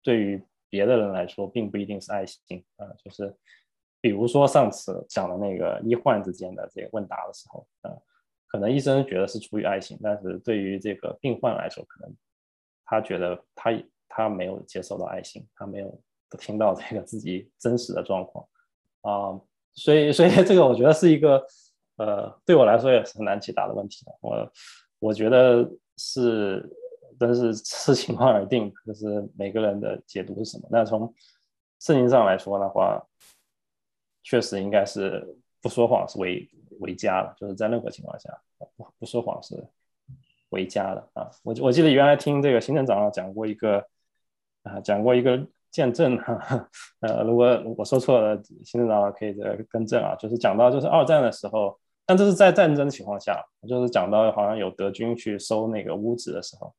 [0.00, 3.34] 对于别的人来说，并不一定是爱心啊、就是
[4.00, 7.90] 比如说上次讲的那个医患之间的这个问答的时候啊、
[8.46, 12.16] 可能医生觉得是出于爱心，但是对于这个病患来说，可能
[12.84, 13.72] 他觉得他
[14.08, 18.46] 他没有接受到爱心，他没有都听到这个自己真实的状况
[19.02, 19.38] 啊、
[19.74, 21.44] 所以所以这个我觉得是一个
[21.96, 24.04] 呃对我来说也是很难解答的问题。
[24.20, 24.52] 我
[24.98, 26.68] 我觉得是。
[27.16, 30.66] 但是视情况而定，就是每个人的解读是什么。
[30.68, 31.14] 那从
[31.78, 33.00] 圣经上来说的话，
[34.24, 35.24] 确实应该是
[35.62, 39.64] 不说谎是为为佳的，就是在任何情况下不不说谎是
[40.48, 41.30] 为佳的啊。
[41.44, 43.86] 我我记得原来听这个行政长老讲过一个
[44.64, 46.68] 啊，讲过一个见证哈，
[47.02, 47.46] 呃，如果
[47.76, 50.14] 我说错了，行政长老可以再更正啊。
[50.14, 51.76] 就是讲到就是二战的时候，
[52.06, 56.72] 但这是在战争的情况下，就是讲到好像有德军去收那个屋子的时候，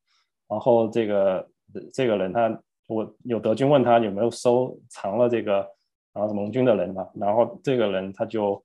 [0.48, 1.48] 然后这个
[1.94, 5.70] 这个人他我有德军问他有没有收藏了这个。
[6.16, 8.64] 然后盟军的人嘛，然后这个人他就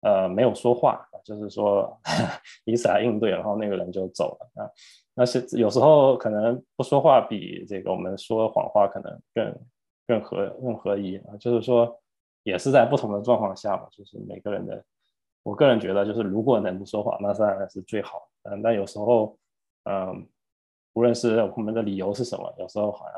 [0.00, 1.96] 呃没有说话，就是说
[2.66, 4.66] 以此来应对，然后那个人就走了啊。
[5.18, 9.60] 那是有时候可能不说话比这个我们说谎话可能更
[10.06, 11.36] 更合更合宜啊。
[11.40, 11.92] 就是说
[12.44, 14.80] 也是在不同的状况下嘛，就是每个人的，
[15.42, 18.28] 我个人觉得就是如果能不说谎，那当然是最好。
[18.44, 19.36] 嗯，但有时候
[19.90, 20.24] 嗯，
[20.92, 23.14] 无论是我们的理由是什么，有时候好像。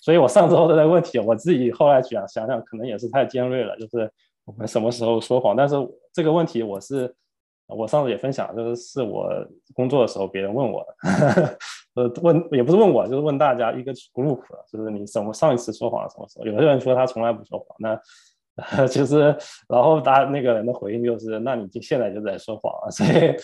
[0.00, 3.76] 所以我上周的那个问题，我自己后来想想想，可能也是太尖锐了。
[3.76, 4.10] 就是
[4.44, 5.56] 我们什么时候说谎？
[5.56, 5.74] 但是
[6.12, 7.12] 这个问题，我是
[7.70, 9.28] 我上次也分享，就是是我
[9.74, 11.58] 工作的时候别人问我的，
[11.94, 14.40] 呃，问也不是问我，就是问大家一个 group，
[14.70, 16.44] 就是你怎么上一次说谎什么时候？
[16.46, 19.34] 有的人说他从来不说谎，那其实
[19.68, 22.90] 然后他那个人的回应就是，那你就现在就在说谎啊。
[22.92, 23.36] 所以，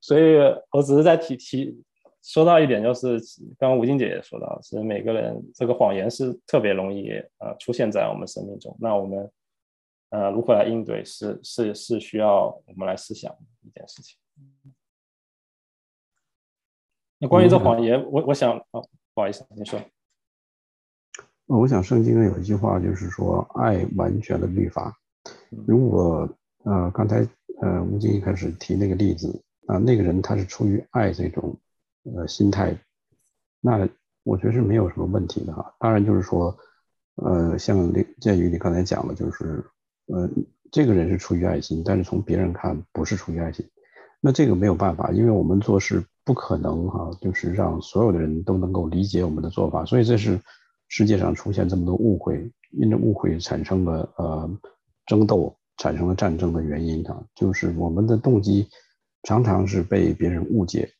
[0.00, 0.38] 所以
[0.72, 1.82] 我只是在提提。
[2.22, 3.18] 说到一点，就是
[3.58, 8.76] 刚刚吴静姐也说到，是每个人这个谎言是特别容易呃出现在我们生命中。
[8.78, 9.26] 那我们
[10.10, 14.18] 呃如何来应对，是是是需要我们来思想一件事情。
[17.18, 19.80] 那关于这谎言，我我想哦，不好意思，你说。
[21.46, 24.96] 我想圣经有一句话，就是说爱完全的律法。
[25.66, 26.28] 如果
[26.64, 27.26] 呃刚才
[27.62, 31.58] 呃吴京一开始提那个例子啊，那个人他是出于爱这种。
[32.16, 32.74] 呃，心态，
[33.60, 33.86] 那
[34.22, 35.76] 我觉得是没有什么问题的哈。
[35.78, 36.56] 当然，就是说，
[37.16, 39.62] 呃，像那鉴于你刚才讲的，就是，
[40.12, 40.28] 呃，
[40.70, 43.66] 这个人是出于爱心，但是从别人看不是出于爱心，
[44.20, 50.40] 那这个没有办法，因为我们做事不可能哈，就是让所有的人都能够理解我们的做法，所以这是
[50.88, 54.50] 世界上出现这么多误会，因着误会产生了呃
[55.06, 58.68] 争斗，产生了战争的原因哈，就是我们的动机
[59.22, 60.90] 常常是被别人误解。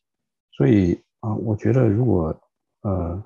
[0.52, 2.38] 所以啊，我觉得如果
[2.82, 3.22] 呃，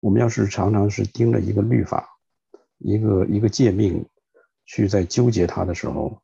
[0.00, 2.08] 我们要是常常是盯着一个律法，
[2.78, 4.04] 一个一个诫命，
[4.68, 6.16] 去在纠结它的时候，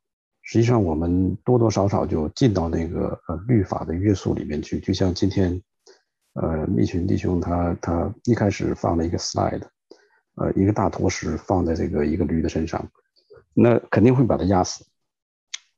[0.43, 4.79] 实际上我们多多少少就进到那个呃律法的约束里面去。
[4.79, 5.61] 就像今天，
[6.35, 9.63] 呃，密群弟兄他他一开始放了一个 slide，
[10.35, 12.87] 呃，一个大坨石放在这个一个驴的身上，
[13.53, 14.85] 那肯定会把它压死。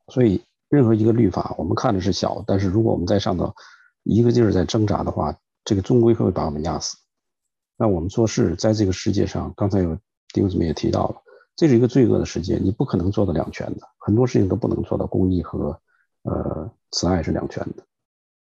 [0.10, 3.52] 所以任何一个律法，我们看着是小，但是如果我们在上头。
[4.10, 6.95] 一个劲儿在挣扎的话，这个终归会把我们压死。
[7.76, 9.94] 那我们做事在这个世界上，刚才有
[10.31, 11.22] 弟兄姊妹也提到了，
[11.58, 15.82] 这是一个罪恶的世界，你不可能做到两全的，很多事情都不能做到公义和
[16.22, 17.84] 呃慈爱是两全的。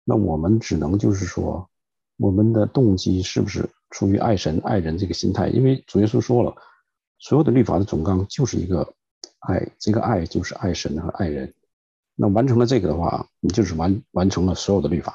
[0.03, 1.69] 那我们只能就是说，
[2.17, 5.47] 我们的动机是不是出于爱神爱人这个心态？
[5.47, 6.53] 因为主耶稣说了，
[7.17, 8.93] 所有的律法的总纲就是一个
[9.39, 11.53] 爱，这个爱就是爱神和爱人。
[12.13, 15.13] 那完成了这个的话，你就是完完成了所有的律法。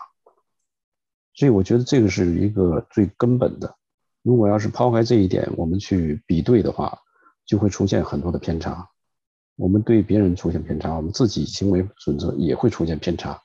[1.35, 3.77] 所以我觉得这个是一个最根本的。
[4.23, 6.99] 如果要是抛开这一点，我们去比对的话，
[7.47, 8.89] 就会出现很多的偏差。
[9.57, 13.41] 我们对别人出现偏差，我们自己行为准则也会出现偏差。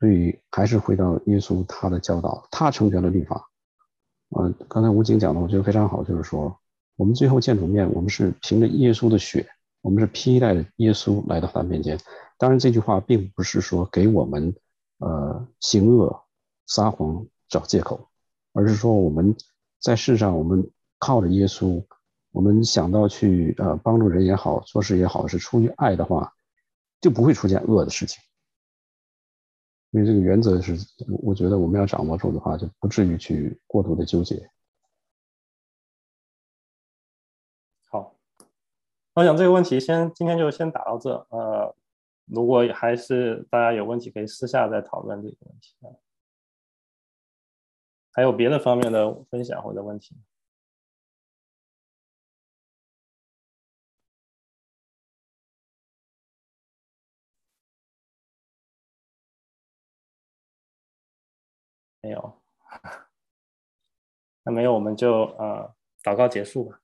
[0.00, 3.48] 所以还是回到耶稣他的教导，他成全了律法。
[4.38, 6.58] 嗯，刚才吴景讲的，我觉得非常好，就是说
[6.96, 9.46] 我们最后见主面，我们是凭着耶稣的血，
[9.82, 11.98] 我们是披戴着耶稣来到他面前。
[12.38, 14.54] 当然，这句话并不是说给我们
[14.98, 16.20] 呃行恶。
[16.66, 18.08] 撒谎找借口，
[18.54, 19.36] 而是说我们
[19.82, 21.84] 在世上，我们靠着耶稣，
[22.34, 26.34] 我们想到去呃帮助人也好，做事也好，是出于爱的话，
[27.00, 28.20] 就不会出现恶的事情。
[29.92, 30.76] 因为这个原则是，
[31.22, 34.50] 我觉得我们要掌握住的话，就不至于去过度的纠结。
[37.88, 38.16] 好，
[39.14, 41.14] 我想这个问题先今天就先打到这。
[41.30, 41.72] 呃，
[42.24, 45.76] 如果还是大家有问题，可以私下再讨论这个问题。
[48.10, 50.16] 还有别的方面的分享或者问题？
[62.04, 62.34] 没有，
[64.44, 66.78] 那没有我们就呃祷告结束吧。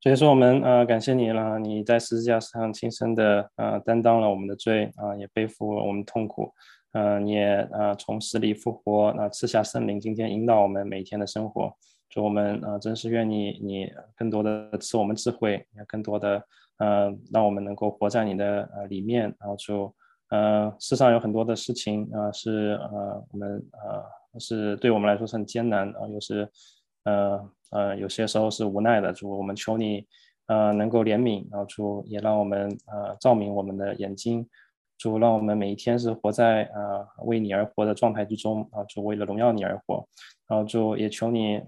[0.00, 6.52] 所以说我们呃感谢你了，你在十字架上亲身的呃担当了我们的罪啊，也背负了我们痛苦。
[6.92, 11.74] 呃，你也呃从死里复活，那赐下圣灵，今天引导我们每天的生活。
[12.10, 16.44] 主我们啊，真是愿你你更多的赐我们智慧，也更多的
[16.76, 19.94] 呃，让我们能够活在你的呃里面，然后就
[20.30, 26.48] 呃，世上有很多的事情啊，是呃我们呃是对我们来说是很艰难啊，又是
[27.04, 30.06] 呃呃有些时候是无奈的，主我们求你
[30.46, 34.48] 呃能够怜悯，然后主也让我们呃照明我们的眼睛。
[34.98, 40.04] 主让我们每一天是活在呃为你而活的状态之中啊，主为了荣耀你而活，
[40.48, 41.62] 然后主也求你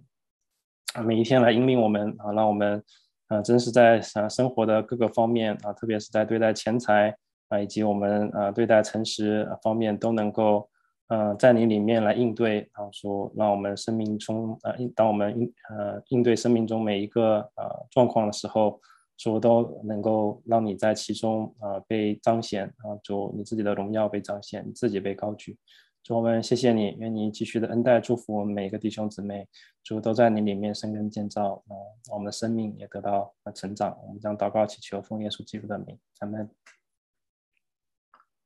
[1.05, 2.83] 每一天来引领我们啊，让我们
[3.29, 7.17] 啊真是在啊生活的各个方面啊，特别是在对待钱财
[7.51, 10.67] 啊以及我们啊对待诚实方面都能够
[11.09, 18.81] 呃在你里面来应对，然后说让我们生命中呃当我们应呃应对生命中每一个呃状况的时候。
[19.23, 25.59] 主都能够让你在其中啊被彰显啊，主你自己的荣耀被彰显，你自己被高举。
[26.03, 29.47] 主我们谢谢你，愿你继续的恩待祝福我们每一个弟兄姊妹，
[29.85, 31.77] 主都在你里面生根建造啊，
[32.11, 33.95] 我们的生命也得到成长。
[34.07, 36.49] 我们将祷告祈求奉耶稣基督的名，咱们。